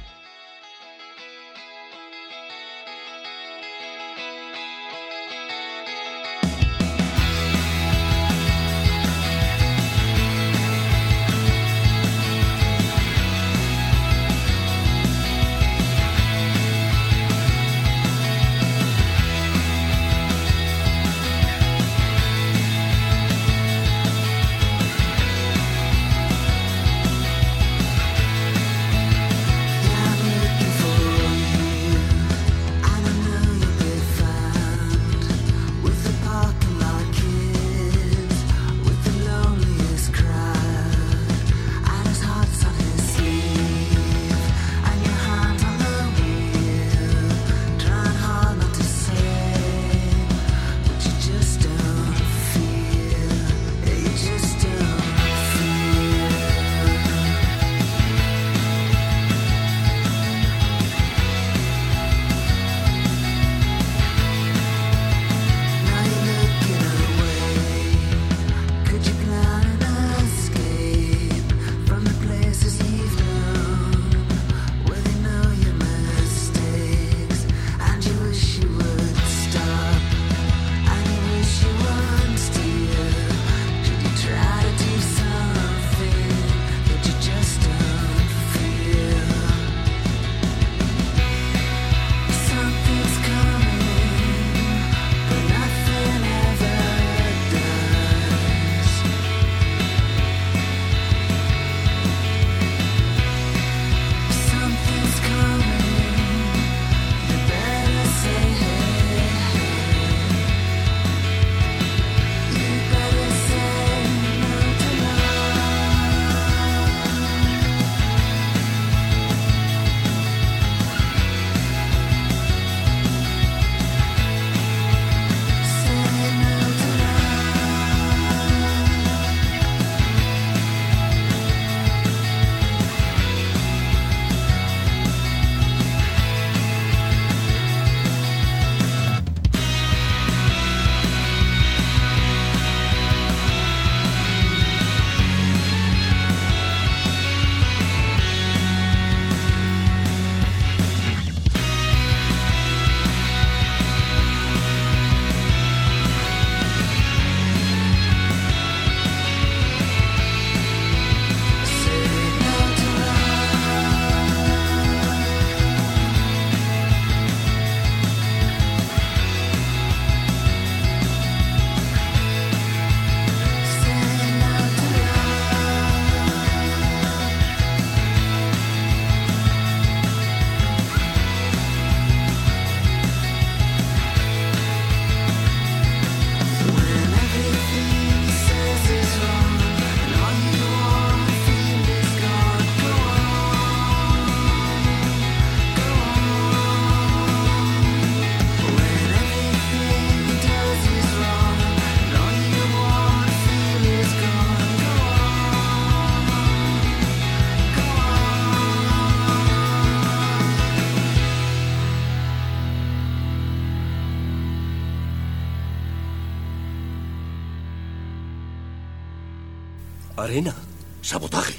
Arena. 220.29 220.55
Sabotaje. 221.01 221.57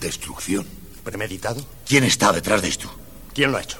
Destrucción. 0.00 0.64
¿Premeditado? 1.02 1.60
¿Quién 1.84 2.04
está 2.04 2.32
detrás 2.32 2.62
de 2.62 2.68
esto? 2.68 2.88
¿Quién 3.34 3.50
lo 3.50 3.58
ha 3.58 3.62
hecho? 3.62 3.78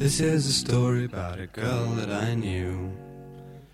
This 0.00 0.18
is 0.20 0.46
a 0.46 0.52
story 0.52 1.04
about 1.04 1.38
a 1.38 1.46
girl 1.46 1.94
that 1.94 2.10
I 2.10 2.34
knew. 2.34 2.90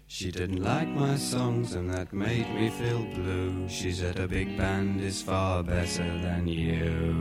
She 0.06 0.30
didn't 0.30 0.62
like 0.62 0.88
my 0.88 1.16
songs 1.16 1.74
and 1.74 1.88
that 1.94 2.12
made 2.12 2.46
me 2.54 2.68
feel 2.68 3.06
blue. 3.14 3.66
She 3.68 3.90
said 3.92 4.18
a 4.18 4.28
big 4.28 4.58
band 4.58 5.00
is 5.00 5.22
far 5.22 5.62
better 5.62 6.04
than 6.20 6.46
you. 6.46 7.16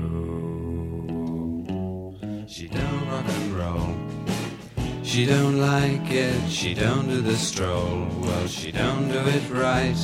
She 2.48 2.68
don't 2.68 3.08
rock 3.08 3.26
and 3.28 3.54
roll. 3.54 4.15
She 5.06 5.26
don't 5.28 5.60
like 5.60 6.12
it, 6.12 6.50
she 6.50 6.74
don't 6.74 7.08
do 7.08 7.22
the 7.22 7.38
stroll. 7.38 8.08
Well, 8.22 8.48
she 8.48 8.72
don't 8.72 9.08
do 9.08 9.20
it 9.20 9.46
right. 9.52 9.96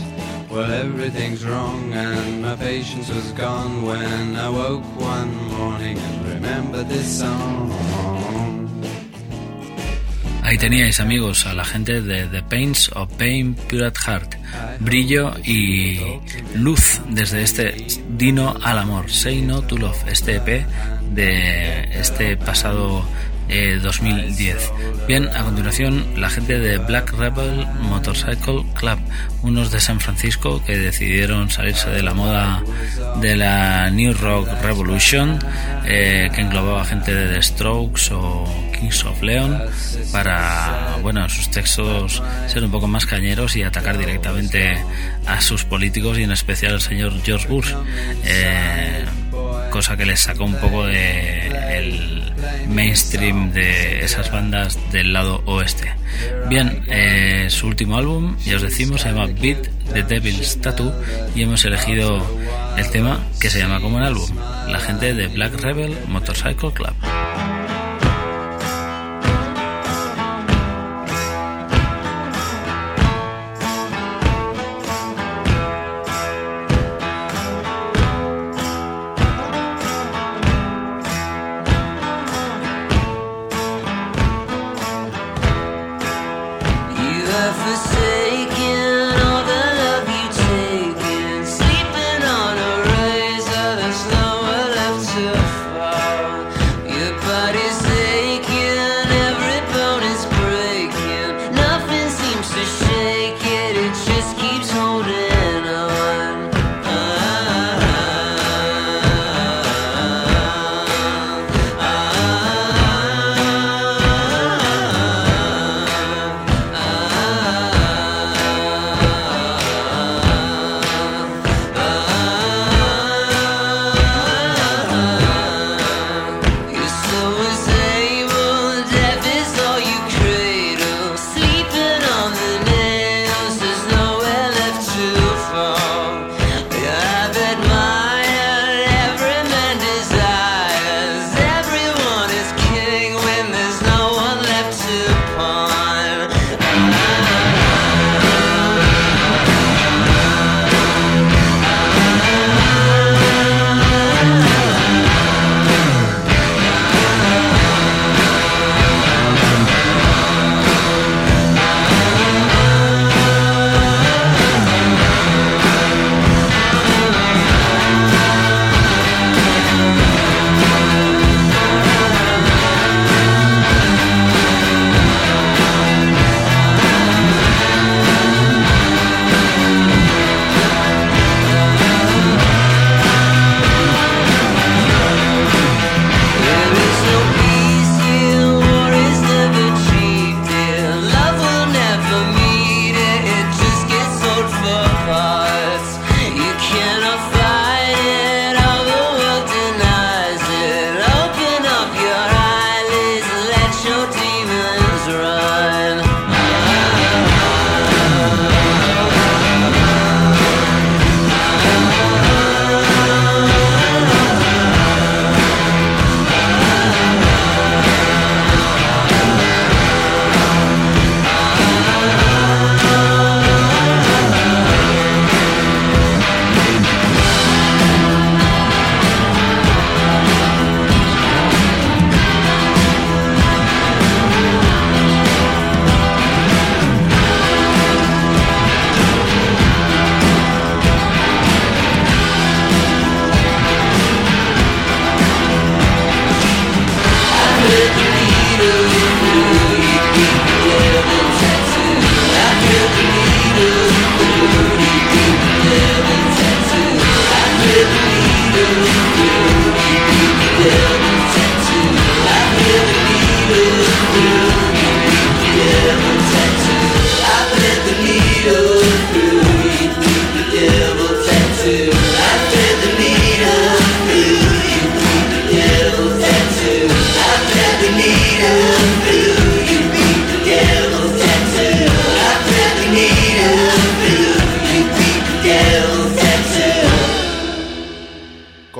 Well, 0.49 0.71
everything's 0.71 1.43
wrong, 1.43 1.91
and 1.91 2.43
my 2.43 2.55
patience 2.55 3.09
was 3.09 3.31
gone 3.33 3.81
when 3.81 4.35
I 4.35 4.47
woke 4.47 4.85
one 4.99 5.33
morning 5.57 5.97
and 5.97 6.27
remembered 6.27 6.87
this 6.87 7.19
song. 7.19 7.71
Ahí 10.43 10.57
teníais 10.57 10.99
amigos 10.99 11.45
a 11.45 11.53
la 11.53 11.63
gente 11.63 12.01
de 12.01 12.27
The 12.27 12.43
Pains 12.43 12.89
of 12.93 13.09
Pain 13.17 13.55
Pure 13.69 13.87
at 13.87 13.97
Heart, 13.97 14.35
brillo 14.79 15.33
y 15.45 15.99
luz 16.55 16.99
desde 17.09 17.43
este 17.43 17.75
Dino 18.17 18.55
al 18.61 18.79
Amor, 18.79 19.09
Say 19.09 19.41
No 19.41 19.61
to 19.61 19.77
Love, 19.77 20.07
este 20.07 20.35
EP 20.35 20.65
de 21.11 21.99
este 21.99 22.37
pasado 22.37 23.03
eh, 23.51 23.79
2010. 23.81 24.71
Bien, 25.07 25.29
a 25.35 25.43
continuación 25.43 26.05
la 26.15 26.29
gente 26.29 26.57
de 26.57 26.77
Black 26.77 27.11
Rebel 27.11 27.67
Motorcycle 27.81 28.63
Club, 28.75 28.97
unos 29.41 29.71
de 29.71 29.79
San 29.81 29.99
Francisco 29.99 30.63
que 30.63 30.77
decidieron 30.77 31.49
salirse 31.49 31.89
de 31.89 32.01
la 32.01 32.13
moda 32.13 32.63
de 33.19 33.35
la 33.35 33.89
New 33.89 34.13
Rock 34.13 34.47
Revolution, 34.63 35.37
eh, 35.85 36.29
que 36.33 36.41
englobaba 36.41 36.85
gente 36.85 37.13
de 37.13 37.33
The 37.33 37.43
Strokes 37.43 38.13
o 38.13 38.71
Kings 38.71 39.03
of 39.03 39.21
Leon, 39.21 39.61
para, 40.13 40.97
bueno, 41.01 41.27
sus 41.27 41.51
textos 41.51 42.23
ser 42.47 42.63
un 42.63 42.71
poco 42.71 42.87
más 42.87 43.05
cañeros 43.05 43.55
y 43.57 43.63
atacar 43.63 43.97
directamente 43.97 44.81
a 45.27 45.41
sus 45.41 45.65
políticos 45.65 46.17
y 46.17 46.23
en 46.23 46.31
especial 46.31 46.73
al 46.75 46.81
señor 46.81 47.13
George 47.23 47.47
Bush. 47.47 47.73
Eh, 48.23 49.03
cosa 49.69 49.97
que 49.97 50.05
les 50.05 50.19
sacó 50.19 50.45
un 50.45 50.55
poco 50.55 50.85
de 50.85 51.47
el 51.77 52.30
mainstream 52.67 53.51
de 53.51 54.03
esas 54.03 54.31
bandas 54.31 54.77
del 54.91 55.13
lado 55.13 55.41
oeste. 55.45 55.93
Bien, 56.49 56.83
eh, 56.87 57.47
su 57.49 57.67
último 57.67 57.97
álbum, 57.97 58.37
ya 58.45 58.57
os 58.57 58.61
decimos, 58.61 59.01
se 59.01 59.09
llama 59.09 59.27
Beat 59.27 59.69
the 59.93 60.03
Devil's 60.03 60.59
Tattoo 60.61 60.93
y 61.35 61.43
hemos 61.43 61.63
elegido 61.65 62.25
el 62.77 62.89
tema 62.89 63.19
que 63.39 63.49
se 63.49 63.59
llama 63.59 63.79
como 63.81 63.99
el 63.99 64.05
álbum, 64.05 64.29
la 64.67 64.79
gente 64.79 65.13
de 65.13 65.27
Black 65.27 65.59
Rebel 65.61 65.97
Motorcycle 66.07 66.71
Club. 66.73 66.93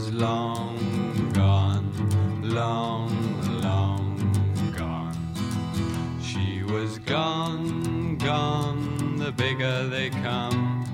Was 0.00 0.12
long 0.12 1.30
gone, 1.34 2.40
long, 2.42 3.10
long 3.60 4.16
gone. 4.74 5.14
She 6.22 6.62
was 6.62 6.98
gone, 7.00 8.16
gone. 8.16 9.16
The 9.18 9.30
bigger 9.32 9.88
they 9.88 10.08
come, 10.08 10.86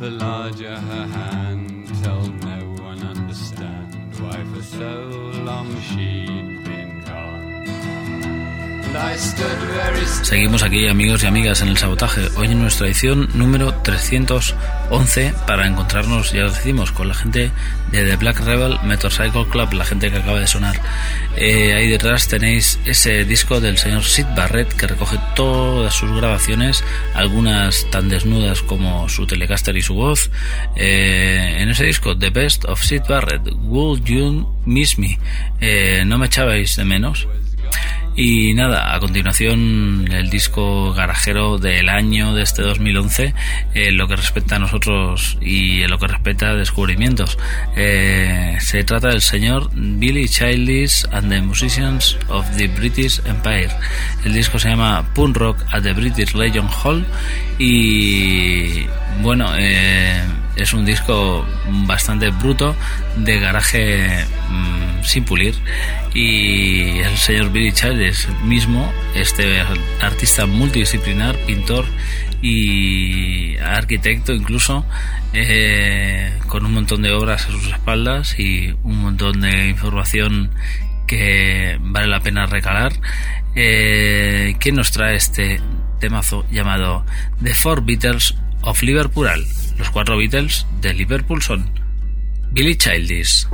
the 0.00 0.10
larger 0.10 0.74
her 0.74 1.06
hand. 1.06 1.88
Tell 2.02 2.22
no 2.22 2.60
one 2.82 3.02
understand 3.02 4.18
why 4.20 4.42
for 4.54 4.62
so 4.62 5.10
long 5.44 5.68
she'd 5.80 6.55
Seguimos 10.22 10.62
aquí, 10.62 10.88
amigos 10.88 11.22
y 11.22 11.26
amigas, 11.26 11.62
en 11.62 11.68
el 11.68 11.76
sabotaje. 11.76 12.22
Hoy 12.36 12.46
en 12.48 12.60
nuestra 12.60 12.86
edición 12.86 13.28
número 13.34 13.74
311 13.82 15.34
para 15.46 15.66
encontrarnos, 15.66 16.32
ya 16.32 16.42
lo 16.42 16.50
decimos, 16.50 16.92
con 16.92 17.08
la 17.08 17.14
gente 17.14 17.50
de 17.92 18.04
The 18.04 18.16
Black 18.16 18.40
Rebel 18.40 18.78
Motorcycle 18.82 19.46
Club, 19.46 19.72
la 19.74 19.84
gente 19.84 20.10
que 20.10 20.18
acaba 20.18 20.40
de 20.40 20.46
sonar. 20.46 20.80
Eh, 21.36 21.74
ahí 21.74 21.88
detrás 21.88 22.28
tenéis 22.28 22.78
ese 22.84 23.24
disco 23.24 23.60
del 23.60 23.78
señor 23.78 24.04
Sid 24.04 24.26
Barrett 24.34 24.72
que 24.72 24.86
recoge 24.86 25.18
todas 25.34 25.94
sus 25.94 26.10
grabaciones, 26.12 26.82
algunas 27.14 27.88
tan 27.90 28.08
desnudas 28.08 28.62
como 28.62 29.08
su 29.08 29.26
Telecaster 29.26 29.76
y 29.76 29.82
su 29.82 29.94
voz. 29.94 30.30
Eh, 30.74 31.58
en 31.60 31.68
ese 31.68 31.84
disco, 31.84 32.16
The 32.16 32.30
Best 32.30 32.64
of 32.64 32.82
Sid 32.82 33.02
Barrett, 33.08 33.42
Would 33.52 34.04
You 34.04 34.48
Miss 34.64 34.98
Me? 34.98 35.18
Eh, 35.60 36.04
no 36.06 36.18
me 36.18 36.26
echabais 36.26 36.76
de 36.76 36.84
menos. 36.84 37.28
Y 38.16 38.54
nada, 38.54 38.94
a 38.94 38.98
continuación 38.98 40.08
el 40.10 40.30
disco 40.30 40.94
garajero 40.94 41.58
del 41.58 41.90
año 41.90 42.34
de 42.34 42.42
este 42.42 42.62
2011, 42.62 43.34
en 43.74 43.96
lo 43.98 44.08
que 44.08 44.16
respecta 44.16 44.56
a 44.56 44.58
nosotros 44.58 45.36
y 45.42 45.82
en 45.82 45.90
lo 45.90 45.98
que 45.98 46.06
respecta 46.06 46.48
a 46.48 46.54
descubrimientos. 46.54 47.38
Eh, 47.76 48.56
se 48.60 48.84
trata 48.84 49.08
del 49.08 49.20
señor 49.20 49.70
Billy 49.74 50.30
Childish 50.30 51.04
and 51.12 51.30
the 51.30 51.42
Musicians 51.42 52.16
of 52.28 52.46
the 52.56 52.68
British 52.68 53.20
Empire. 53.26 53.68
El 54.24 54.32
disco 54.32 54.58
se 54.58 54.70
llama 54.70 55.04
Punk 55.14 55.36
Rock 55.36 55.58
at 55.70 55.82
the 55.82 55.92
British 55.92 56.34
Legion 56.34 56.68
Hall 56.68 57.04
y 57.58 58.86
bueno, 59.20 59.50
eh, 59.58 60.22
es 60.56 60.72
un 60.72 60.84
disco 60.84 61.46
bastante 61.86 62.30
bruto 62.30 62.74
de 63.16 63.38
garaje 63.38 64.24
mm, 64.50 65.04
sin 65.04 65.24
pulir 65.24 65.54
y 66.14 66.98
el 66.98 67.16
señor 67.16 67.52
Billy 67.52 67.72
Childish 67.72 68.28
mismo, 68.44 68.92
este 69.14 69.60
artista 70.00 70.46
multidisciplinar, 70.46 71.36
pintor 71.46 71.84
y 72.40 73.56
arquitecto 73.58 74.32
incluso, 74.32 74.86
eh, 75.32 76.32
con 76.46 76.64
un 76.64 76.72
montón 76.72 77.02
de 77.02 77.12
obras 77.12 77.46
a 77.46 77.50
sus 77.50 77.68
espaldas 77.68 78.38
y 78.38 78.74
un 78.82 79.00
montón 79.00 79.40
de 79.40 79.68
información 79.68 80.50
que 81.06 81.78
vale 81.80 82.08
la 82.08 82.20
pena 82.20 82.46
recalar. 82.46 82.92
Eh, 83.54 84.56
¿Quién 84.58 84.76
nos 84.76 84.90
trae 84.90 85.16
este 85.16 85.60
temazo 86.00 86.46
llamado 86.50 87.04
The 87.42 87.54
Four 87.54 87.84
Beatles 87.84 88.34
of 88.62 88.82
Liverpool? 88.82 89.28
Los 89.78 89.90
cuatro 89.90 90.16
Beatles 90.16 90.66
de 90.80 90.94
Liverpool 90.94 91.42
son 91.42 91.70
Billy 92.52 92.76
Childish. 92.76 93.46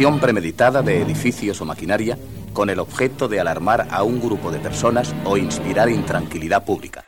Premeditada 0.00 0.80
de 0.80 1.02
edificios 1.02 1.60
o 1.60 1.66
maquinaria 1.66 2.16
con 2.54 2.70
el 2.70 2.78
objeto 2.78 3.28
de 3.28 3.38
alarmar 3.38 3.86
a 3.90 4.02
un 4.02 4.18
grupo 4.18 4.50
de 4.50 4.58
personas 4.58 5.14
o 5.24 5.36
inspirar 5.36 5.90
intranquilidad 5.90 6.64
pública. 6.64 7.04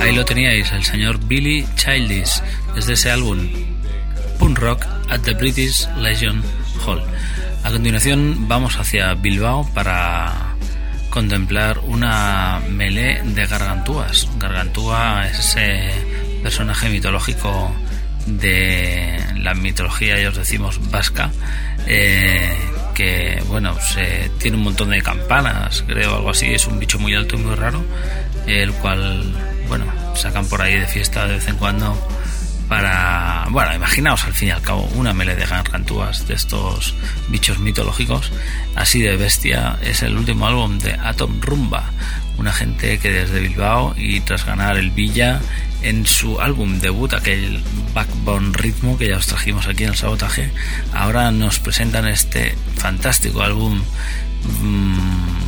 Ahí 0.00 0.14
lo 0.16 0.24
teníais, 0.24 0.72
el 0.72 0.82
señor 0.82 1.18
Billy 1.26 1.66
Childish, 1.76 2.42
desde 2.74 2.94
ese 2.94 3.10
álbum 3.10 3.46
Punk 4.38 4.58
Rock 4.58 4.86
at 5.10 5.20
the 5.20 5.34
British 5.34 5.86
Legion 5.98 6.42
Hall. 6.86 7.02
A 7.62 7.70
continuación 7.70 8.48
vamos 8.48 8.78
hacia 8.78 9.12
Bilbao 9.12 9.68
para 9.74 10.56
contemplar 11.10 11.78
una 11.80 12.62
melee 12.70 13.22
de 13.22 13.46
gargantúas. 13.46 14.30
Gargantúa 14.38 15.28
es 15.28 15.40
ese 15.40 15.90
personaje 16.42 16.88
mitológico 16.88 17.70
de 18.26 19.18
la 19.36 19.54
mitología, 19.54 20.20
ya 20.20 20.28
os 20.28 20.36
decimos, 20.36 20.90
vasca, 20.90 21.30
eh, 21.86 22.56
que 22.94 23.42
bueno, 23.48 23.76
tiene 24.38 24.56
un 24.56 24.64
montón 24.64 24.90
de 24.90 25.02
campanas, 25.02 25.84
creo, 25.86 26.16
algo 26.16 26.30
así, 26.30 26.46
es 26.52 26.66
un 26.66 26.78
bicho 26.78 26.98
muy 26.98 27.14
alto 27.14 27.36
y 27.36 27.38
muy 27.38 27.54
raro, 27.54 27.84
el 28.46 28.72
cual, 28.74 29.34
bueno, 29.68 29.86
sacan 30.14 30.46
por 30.46 30.62
ahí 30.62 30.78
de 30.78 30.86
fiesta 30.86 31.26
de 31.26 31.34
vez 31.34 31.48
en 31.48 31.56
cuando 31.56 31.96
para, 32.68 33.46
bueno, 33.50 33.74
imaginaos 33.74 34.24
al 34.24 34.32
fin 34.32 34.48
y 34.48 34.50
al 34.50 34.62
cabo 34.62 34.88
una 34.94 35.12
melee 35.12 35.36
de 35.36 35.46
gargantúas 35.46 36.26
de 36.26 36.34
estos 36.34 36.94
bichos 37.28 37.58
mitológicos, 37.58 38.32
así 38.74 39.02
de 39.02 39.16
bestia, 39.16 39.78
es 39.82 40.02
el 40.02 40.16
último 40.16 40.46
álbum 40.46 40.78
de 40.78 40.94
Atom 40.94 41.40
Rumba, 41.40 41.90
una 42.38 42.52
gente 42.52 42.98
que 42.98 43.10
desde 43.10 43.40
Bilbao 43.40 43.94
y 43.96 44.20
tras 44.20 44.44
ganar 44.44 44.76
el 44.76 44.90
Villa 44.90 45.40
en 45.82 46.06
su 46.06 46.40
álbum 46.40 46.80
debut, 46.80 47.12
aquel 47.12 47.62
Backbone 47.92 48.52
Ritmo 48.54 48.96
que 48.96 49.08
ya 49.08 49.18
os 49.18 49.26
trajimos 49.26 49.66
aquí 49.68 49.84
en 49.84 49.90
el 49.90 49.96
sabotaje, 49.96 50.50
ahora 50.92 51.30
nos 51.30 51.58
presentan 51.58 52.06
este 52.06 52.56
fantástico 52.76 53.42
álbum 53.42 53.82
mmm, 54.62 55.44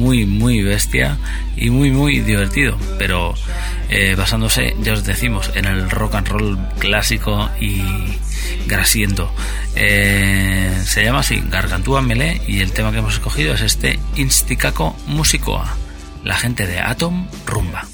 muy, 0.00 0.24
muy 0.24 0.62
bestia 0.62 1.18
y 1.56 1.68
muy, 1.68 1.90
muy 1.90 2.20
divertido, 2.20 2.78
pero 2.98 3.34
eh, 3.90 4.14
basándose, 4.16 4.74
ya 4.82 4.94
os 4.94 5.04
decimos, 5.04 5.50
en 5.54 5.66
el 5.66 5.90
rock 5.90 6.14
and 6.14 6.28
roll 6.28 6.58
clásico 6.78 7.50
y 7.60 7.82
grasiento. 8.66 9.30
Eh, 9.76 10.74
se 10.84 11.04
llama 11.04 11.20
así, 11.20 11.42
Gargantúa 11.48 12.00
Melee, 12.00 12.40
y 12.46 12.60
el 12.60 12.72
tema 12.72 12.92
que 12.92 12.98
hemos 12.98 13.14
escogido 13.14 13.54
es 13.54 13.60
este 13.60 13.98
Insticaco 14.16 14.96
Musicoa, 15.06 15.76
la 16.24 16.36
gente 16.36 16.66
de 16.66 16.80
Atom 16.80 17.28
Rumba. 17.46 17.86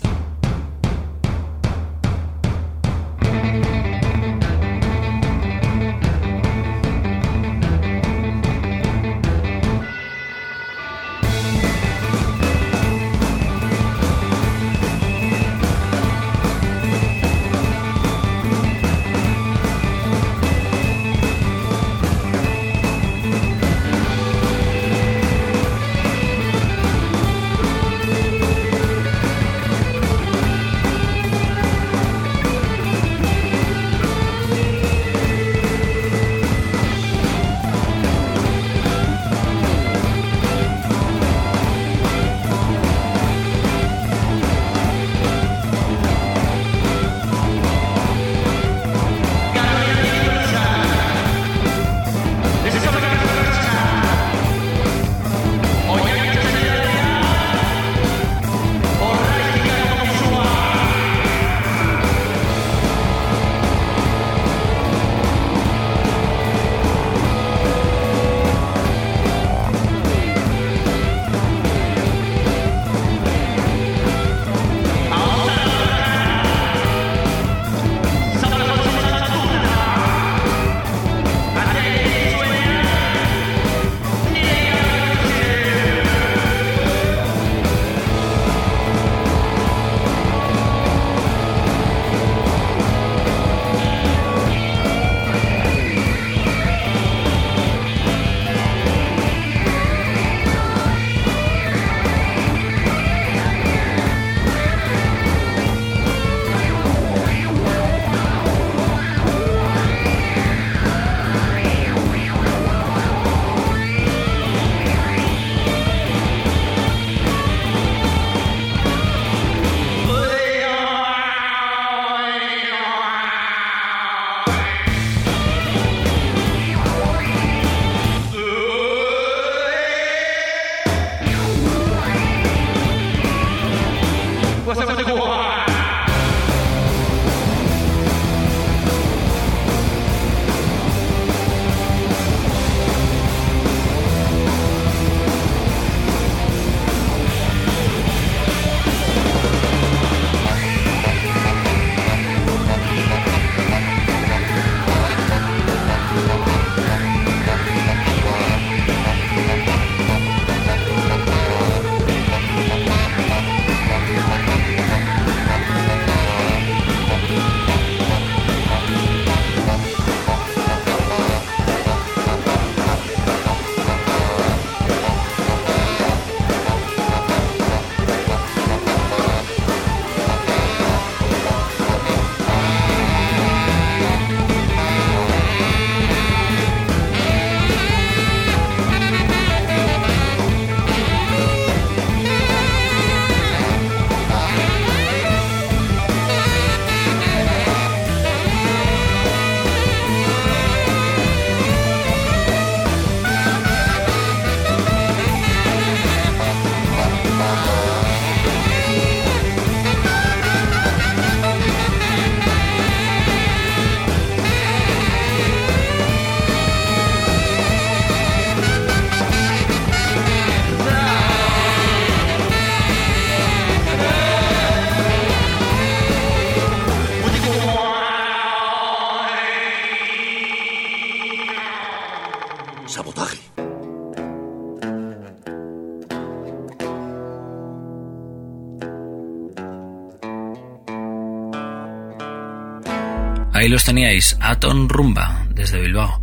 Ahí 243.77 243.79
los 243.79 243.85
teníais, 243.85 244.37
Aton 244.41 244.89
Rumba, 244.89 245.45
desde 245.51 245.79
Bilbao. 245.79 246.23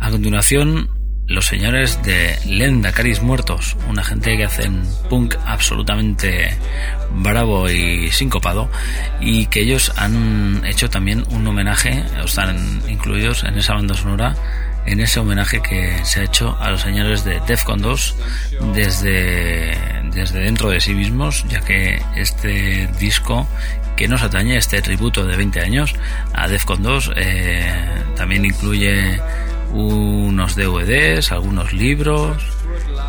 A 0.00 0.10
continuación, 0.10 0.90
los 1.28 1.46
señores 1.46 2.02
de 2.02 2.36
Lenda 2.44 2.90
Caris 2.90 3.22
Muertos, 3.22 3.76
una 3.88 4.02
gente 4.02 4.36
que 4.36 4.44
hacen 4.44 4.82
punk 5.08 5.36
absolutamente 5.46 6.58
bravo 7.12 7.70
y 7.70 8.10
sincopado, 8.10 8.68
y 9.20 9.46
que 9.46 9.60
ellos 9.60 9.92
han 9.96 10.64
hecho 10.66 10.90
también 10.90 11.24
un 11.30 11.46
homenaje, 11.46 12.02
o 12.20 12.24
están 12.24 12.82
incluidos 12.88 13.44
en 13.44 13.56
esa 13.56 13.74
banda 13.74 13.94
sonora, 13.94 14.34
en 14.84 14.98
ese 14.98 15.20
homenaje 15.20 15.62
que 15.62 16.04
se 16.04 16.22
ha 16.22 16.24
hecho 16.24 16.58
a 16.60 16.72
los 16.72 16.80
señores 16.80 17.22
de 17.24 17.38
Defcon 17.46 17.80
2 17.80 18.16
desde, 18.74 19.78
desde 20.10 20.40
dentro 20.40 20.70
de 20.70 20.80
sí 20.80 20.94
mismos, 20.94 21.44
ya 21.48 21.60
que 21.60 22.02
este 22.16 22.88
disco 22.98 23.46
que 23.98 24.06
nos 24.06 24.22
atañe, 24.22 24.56
este 24.56 24.80
tributo 24.80 25.26
de 25.26 25.36
20 25.36 25.60
años 25.60 25.96
a 26.32 26.46
Defcon 26.46 26.84
2, 26.84 27.12
eh, 27.16 27.68
también 28.14 28.44
incluye 28.44 29.20
unos 29.72 30.56
DVDs, 30.56 31.32
algunos 31.32 31.72
libros, 31.72 32.36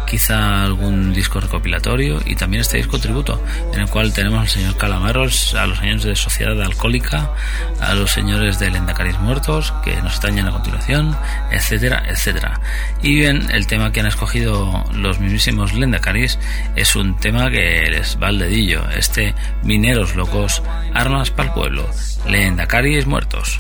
quizá 0.09 0.63
algún 0.63 1.13
disco 1.13 1.39
recopilatorio 1.39 2.19
y 2.25 2.35
también 2.35 2.61
este 2.61 2.77
disco 2.77 2.99
tributo 2.99 3.41
en 3.73 3.81
el 3.81 3.89
cual 3.89 4.13
tenemos 4.13 4.41
al 4.41 4.47
señor 4.47 4.75
Calamaros, 4.75 5.53
a 5.53 5.67
los 5.67 5.77
señores 5.77 6.03
de 6.03 6.15
Sociedad 6.15 6.59
Alcohólica, 6.61 7.31
a 7.79 7.93
los 7.93 8.11
señores 8.11 8.59
de 8.59 8.71
Lendacaris 8.71 9.19
Muertos 9.19 9.73
que 9.83 9.95
nos 10.01 10.17
atañen 10.17 10.47
a 10.47 10.51
continuación, 10.51 11.15
etcétera, 11.51 12.03
etcétera. 12.07 12.59
Y 13.03 13.15
bien, 13.15 13.49
el 13.51 13.67
tema 13.67 13.91
que 13.91 13.99
han 13.99 14.07
escogido 14.07 14.83
los 14.93 15.19
mismísimos 15.19 15.73
Lendacaris 15.73 16.39
es 16.75 16.95
un 16.95 17.17
tema 17.17 17.51
que 17.51 17.87
les 17.89 18.17
va 18.21 18.27
al 18.27 18.39
dedillo, 18.39 18.89
este 18.89 19.35
Mineros 19.63 20.15
Locos, 20.15 20.63
Armas 20.93 21.29
para 21.29 21.49
el 21.49 21.53
Pueblo, 21.53 21.89
Lendacaris 22.27 23.05
Muertos. 23.05 23.57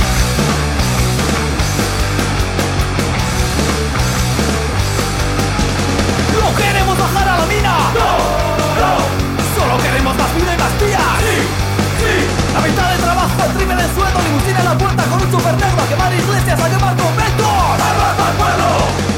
Trabajo, 13.69 13.75
el 13.75 13.75
triple 13.75 13.75
de 13.75 13.93
sueldo, 13.93 14.19
limusina 14.21 14.59
en 14.59 14.65
la 14.65 14.77
puerta 14.77 15.03
con 15.05 15.21
un 15.21 15.31
super 15.31 15.53
negro 15.57 15.81
a 15.81 15.87
quemar 15.87 16.13
iglesias, 16.13 16.59
a 16.59 16.69
quemar 16.69 16.95
conventos! 16.95 17.47
¡Armas 17.79 18.15
para 18.17 18.29
el 18.29 18.37
pueblo! 18.37 18.67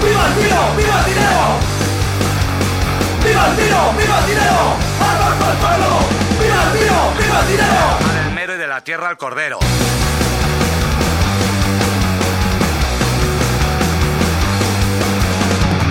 ¡Viva 0.03 0.25
el 0.27 0.33
tiro! 0.33 0.61
¡Viva 0.77 0.99
el 0.99 1.05
dinero! 1.05 1.43
¡Viva 3.23 3.47
el 3.47 3.55
tiro! 3.55 3.93
¡Viva 3.97 4.19
el 4.19 4.25
dinero! 4.25 4.59
¡Armas 4.99 5.33
para 5.39 5.51
el 5.51 5.57
pueblo! 5.57 5.89
¡Viva 6.41 6.63
el 6.63 6.71
tiro! 6.79 6.99
¡Viva 7.19 7.39
el 7.39 7.47
dinero! 7.47 7.85
Del 8.13 8.33
mero 8.33 8.55
y 8.55 8.57
de 8.57 8.67
la 8.67 8.81
tierra 8.81 9.09
al 9.09 9.17
cordero. 9.17 9.59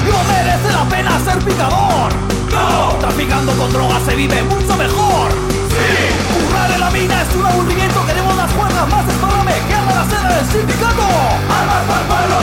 ¡No 0.06 0.24
merece 0.24 0.72
la 0.72 0.84
pena 0.88 1.20
ser 1.20 1.38
picador! 1.38 2.12
¡No! 2.50 2.96
Traficando 2.98 3.52
con 3.52 3.72
drogas 3.72 4.02
se 4.04 4.14
vive 4.16 4.42
mucho 4.42 4.76
mejor. 4.76 5.30
¡Sí! 5.70 6.29
Currar 6.50 6.70
en 6.72 6.80
la 6.80 6.90
mina 6.90 7.22
es 7.22 7.34
un 7.36 7.46
aburrimiento. 7.46 8.06
Queremos 8.06 8.36
las 8.36 8.52
cuerdas 8.52 8.88
más 8.88 9.08
espárame 9.08 9.54
que 9.68 9.74
arda 9.74 9.94
la 9.94 10.04
seda 10.10 10.36
del 10.36 10.46
sindicato. 10.46 11.06
¡Armas 11.48 11.82
para 11.86 12.00
el 12.00 12.06
pueblo! 12.10 12.38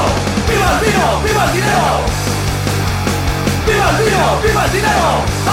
¡Viva 0.47 0.69
el 0.71 0.85
vino! 0.85 1.21
¡Viva 1.23 1.43
el 1.43 1.51
dinero! 1.51 1.87
¡Viva 3.67 3.89
el 3.89 3.97
vino! 4.05 4.41
¡Viva 4.43 4.65
el 4.65 4.71
dinero! 4.71 5.07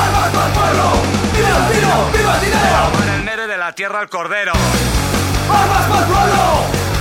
¡Armas 0.05 0.31
para 0.31 0.47
el 0.47 0.53
pueblo! 0.53 0.87
¡Viva 1.35 1.57
el 1.59 1.67
vino! 1.75 1.95
¡Viva 2.15 2.35
el 2.35 2.41
dinero! 2.41 2.81
Del 3.13 3.25
mero 3.25 3.45
y 3.45 3.49
de 3.49 3.59
la 3.59 3.73
tierra 3.73 4.01
al 4.01 4.09
cordero. 4.09 4.53
¡Armas 5.51 5.87
para 5.89 6.01
el 6.01 6.07
pueblo! 6.07 6.43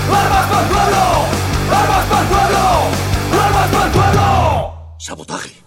¡Armas 0.09 0.45
para 0.47 0.61
el 0.61 0.67
pueblo! 0.67 1.03
¡Armas 1.69 2.05
para 2.09 2.21
el 2.21 2.27
pueblo! 2.27 2.63
¡Armas 3.45 3.67
para 3.69 3.85
el 3.85 3.91
pueblo! 3.91 4.95
Sabotaje. 4.97 5.62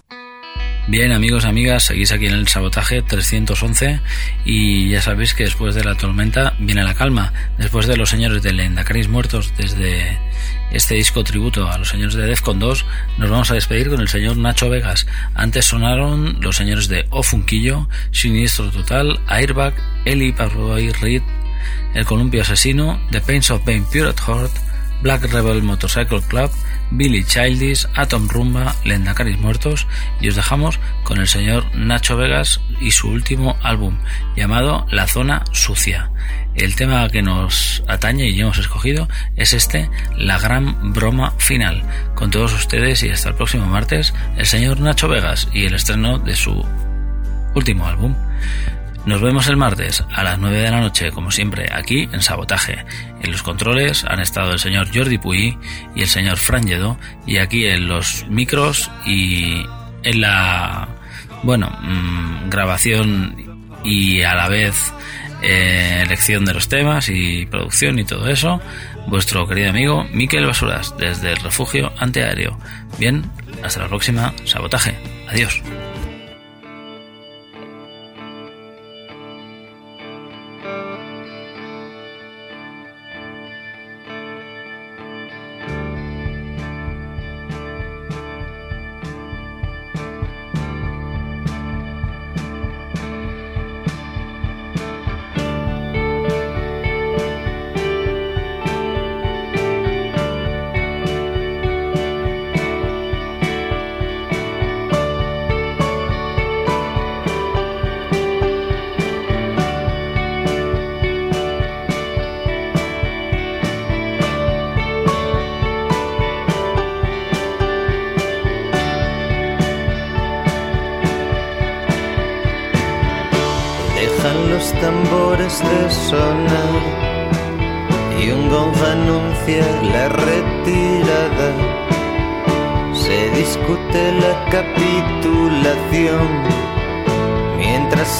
Bien, 0.89 1.11
amigos, 1.11 1.45
amigas, 1.45 1.83
seguís 1.83 2.13
aquí 2.13 2.27
en 2.27 2.35
el 2.35 2.47
sabotaje 2.47 3.03
311 3.03 4.01
y 4.45 4.89
ya 4.91 5.03
sabéis 5.03 5.35
que 5.35 5.43
después 5.43 5.75
de 5.75 5.83
la 5.83 5.97
tormenta 5.97 6.55
viene 6.61 6.85
la 6.85 6.95
calma. 6.95 7.33
Después 7.59 7.89
de 7.89 7.97
los 7.97 8.09
señores 8.09 8.41
de 8.45 8.53
Lendacaris 8.53 9.09
muertos 9.09 9.53
desde 9.59 10.17
este 10.71 10.95
disco 10.95 11.25
tributo 11.25 11.69
a 11.69 11.77
los 11.77 11.89
señores 11.89 12.15
de 12.15 12.27
Defcon 12.27 12.61
2, 12.61 12.85
nos 13.19 13.31
vamos 13.31 13.51
a 13.51 13.55
despedir 13.55 13.91
con 13.91 14.01
el 14.01 14.07
señor 14.07 14.37
Nacho 14.37 14.71
Vegas. 14.71 15.09
Antes 15.35 15.65
sonaron 15.65 16.39
los 16.41 16.55
señores 16.55 16.87
de 16.87 17.05
Ofunquillo, 17.11 17.89
Siniestro 18.13 18.71
Total, 18.71 19.19
Airbag, 19.27 19.75
Eli 20.05 20.31
Parroy 20.31 20.93
Reed, 20.93 21.23
El 21.95 22.05
Columpio 22.05 22.43
Asesino, 22.43 23.01
The 23.11 23.23
Pains 23.23 23.51
of 23.51 23.63
Pain 23.63 23.85
Pure 23.91 24.11
at 24.11 24.21
Heart, 24.21 24.53
Black 25.03 25.25
Rebel 25.33 25.65
Motorcycle 25.65 26.23
Club, 26.29 26.53
Billy 26.91 27.25
Childish, 27.25 27.87
Atom 27.95 28.29
Rumba, 28.29 28.75
Lendacaris 28.85 29.39
Muertos 29.39 29.87
y 30.21 30.29
os 30.29 30.37
dejamos 30.37 30.79
con 31.03 31.19
el 31.19 31.29
señor 31.29 31.65
Nacho 31.75 32.17
Vegas 32.17 32.61
y 32.81 32.91
su 32.91 33.09
último 33.09 33.57
álbum 33.63 33.99
llamado 34.37 34.87
La 34.91 35.07
Zona 35.07 35.45
Sucia. 35.53 36.11
El 36.55 36.75
tema 36.75 37.09
que 37.09 37.23
nos 37.23 37.83
atañe 37.87 38.29
y 38.29 38.41
hemos 38.41 38.59
escogido 38.59 39.09
es 39.37 39.53
este, 39.53 39.91
La 40.17 40.39
Gran 40.39 40.93
Broma 40.93 41.33
Final. 41.39 41.83
Con 42.15 42.31
todos 42.31 42.53
ustedes 42.55 43.03
y 43.03 43.11
hasta 43.11 43.31
el 43.31 43.35
próximo 43.35 43.67
martes, 43.67 44.15
el 44.37 44.47
señor 44.47 44.81
Nacho 44.81 45.09
Vegas 45.09 45.49
y 45.53 45.67
el 45.67 45.75
estreno 45.75 46.19
de 46.19 46.35
su 46.35 46.65
último 47.55 47.87
álbum. 47.87 48.15
Nos 49.07 49.21
vemos 49.21 49.47
el 49.47 49.57
martes 49.57 50.03
a 50.13 50.25
las 50.25 50.37
9 50.41 50.59
de 50.59 50.71
la 50.71 50.81
noche, 50.81 51.13
como 51.13 51.31
siempre, 51.31 51.69
aquí 51.73 52.09
en 52.13 52.21
Sabotaje. 52.21 52.85
En 53.23 53.31
los 53.31 53.45
controles 53.45 54.05
han 54.05 54.19
estado 54.19 54.53
el 54.53 54.59
señor 54.59 54.89
Jordi 54.93 55.17
Puy 55.17 55.57
y 55.95 56.03
el 56.03 56.09
señor 56.09 56.39
Fran 56.39 56.67
y 57.25 57.39
aquí 57.39 57.67
en 57.67 57.87
los 57.87 58.27
micros 58.29 58.91
y 59.07 59.65
en 60.03 60.21
la, 60.21 60.89
bueno, 61.45 61.71
mmm, 61.83 62.51
grabación 62.51 63.37
y 63.85 64.23
a 64.23 64.35
la 64.35 64.49
vez 64.49 64.93
eh, 65.41 66.03
elección 66.05 66.45
de 66.45 66.55
los 66.55 66.69
temas 66.69 67.09
y 67.09 67.47
producción 67.47 68.01
y 68.01 68.05
todo 68.05 68.29
eso, 68.29 68.61
vuestro 69.07 69.47
querido 69.47 69.71
amigo 69.71 70.05
Miquel 70.13 70.47
Basuras, 70.47 70.97
desde 70.99 71.31
el 71.31 71.37
refugio 71.37 71.93
antiaéreo. 71.99 72.59
Bien, 72.99 73.23
hasta 73.63 73.83
la 73.83 73.89
próxima, 73.89 74.35
Sabotaje. 74.45 74.97
Adiós. 75.29 75.63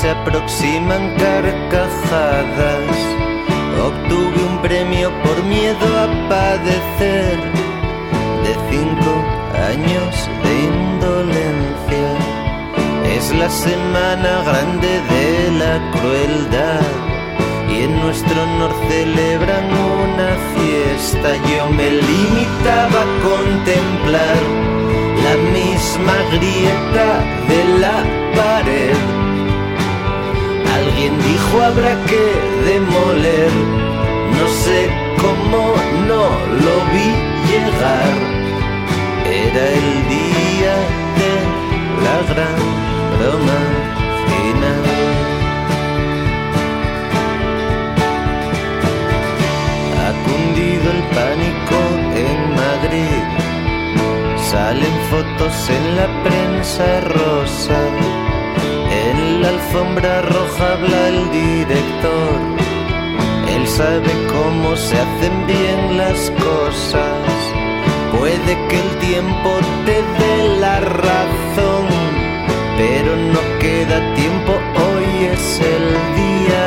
Se 0.07 0.13
aproximan 0.13 1.05
carcajadas. 1.17 2.97
Obtuve 3.89 4.39
un 4.51 4.63
premio 4.63 5.11
por 5.25 5.43
miedo 5.45 5.87
a 6.05 6.07
padecer 6.29 7.37
de 8.45 8.53
cinco 8.71 9.13
años 9.73 10.13
de 10.45 10.53
indolencia. 10.73 12.09
Es 13.17 13.35
la 13.35 13.51
semana 13.51 14.31
grande 14.49 14.93
de 15.15 15.29
la 15.63 15.75
crueldad 15.95 16.87
y 17.69 17.83
en 17.87 18.01
nuestro 18.01 18.37
honor 18.45 18.73
celebran 18.89 19.67
una 20.05 20.31
fiesta. 20.55 21.29
Yo 21.51 21.69
me 21.79 21.91
limitaba 21.91 23.01
a 23.07 23.13
contemplar 23.29 24.41
la 25.27 25.35
misma 25.59 26.17
grieta 26.37 27.09
de 27.51 27.61
la 27.83 27.97
pared. 28.39 29.16
Alguien 30.97 31.19
dijo 31.19 31.61
habrá 31.61 31.95
que 32.07 32.23
demoler, 32.65 33.51
no 34.33 34.49
sé 34.49 34.89
cómo 35.21 35.75
no 36.09 36.25
lo 36.65 36.75
vi 36.91 37.09
llegar. 37.51 38.15
Era 39.27 39.65
el 39.81 39.91
día 40.09 40.75
de 41.21 41.33
la 42.03 42.17
gran 42.33 42.61
broma 43.13 43.61
final. 44.31 44.85
Ha 50.01 50.11
cundido 50.25 50.87
el 50.97 51.03
pánico 51.19 51.77
en 52.25 52.39
Madrid. 52.63 53.23
Salen 54.51 54.97
fotos 55.11 55.69
en 55.69 55.97
la 55.97 56.07
prensa 56.25 57.01
rosa. 57.01 58.16
Alfombra 59.77 60.23
roja 60.23 60.73
habla 60.73 61.09
el 61.09 61.31
director. 61.31 62.41
Él 63.55 63.67
sabe 63.69 64.11
cómo 64.33 64.75
se 64.75 64.97
hacen 64.97 65.47
bien 65.47 65.99
las 65.99 66.31
cosas. 66.31 67.19
Puede 68.19 68.57
que 68.69 68.81
el 68.81 68.99
tiempo 69.01 69.51
te 69.85 69.97
dé 70.19 70.59
la 70.61 70.81
razón, 70.81 71.85
pero 72.79 73.17
no 73.17 73.41
queda 73.61 74.15
tiempo. 74.15 74.53
Hoy 74.87 75.27
es 75.35 75.61
el 75.61 75.87
día 76.23 76.65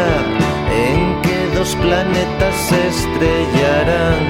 en 0.86 1.22
que 1.24 1.58
dos 1.58 1.76
planetas 1.78 2.56
se 2.70 2.88
estrellarán. 2.90 4.22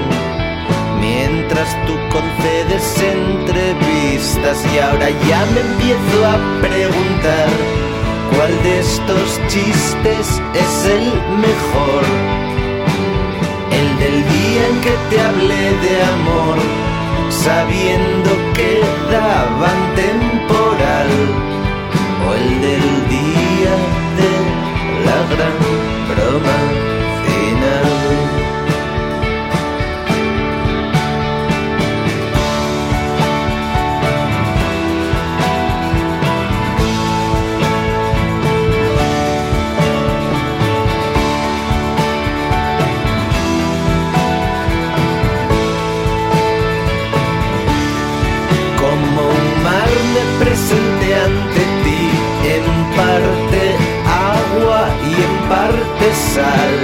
Mientras 1.02 1.70
tú 1.86 1.96
concedes 2.10 3.04
entrevistas 3.04 4.66
y 4.74 4.80
ahora 4.80 5.10
ya 5.28 5.46
me 5.54 5.60
empiezo 5.60 6.26
a 6.26 6.62
preguntar 6.62 7.89
cuál 8.36 8.64
de 8.64 8.80
estos 8.80 9.40
chistes 9.48 10.42
es 10.54 10.86
el 10.86 11.06
mejor. 11.46 12.04
El 13.72 14.00
del 14.00 14.18
día 14.30 14.68
en 14.70 14.82
que 14.82 14.96
te 15.10 15.22
hablé 15.22 15.66
de 15.86 16.04
amor, 16.16 16.58
sabiendo 17.30 18.32
que 18.56 18.82
daban 19.12 19.80
temporal. 19.96 21.10
O 22.28 22.34
el 22.34 22.62
del 22.62 22.88
día 23.10 23.76
de 24.20 24.32
la 25.06 25.20
gran 25.34 25.58
broma 26.10 26.89
ante 51.14 51.62
ti, 51.84 52.04
en 52.56 52.66
parte 52.96 53.62
agua 54.06 54.82
y 55.10 55.14
en 55.28 55.36
parte 55.50 56.06
sal. 56.34 56.76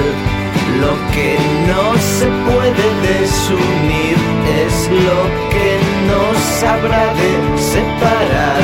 Lo 0.82 0.94
que 1.14 1.38
no 1.70 1.86
se 2.18 2.28
puede 2.48 2.86
desunir 3.10 4.18
es 4.64 4.76
lo 5.08 5.22
que 5.54 5.70
nos 6.12 6.64
habrá 6.64 7.06
de 7.22 7.32
separar 7.74 8.64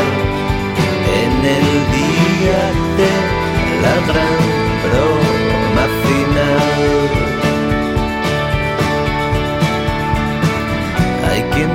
en 1.21 1.33
el 1.57 1.67
día 1.99 2.61
de 2.99 3.11
la 3.83 3.95
gran 4.09 4.41
broma 4.85 5.85
final. 6.05 7.11
Hay 11.29 11.41
quien 11.53 11.69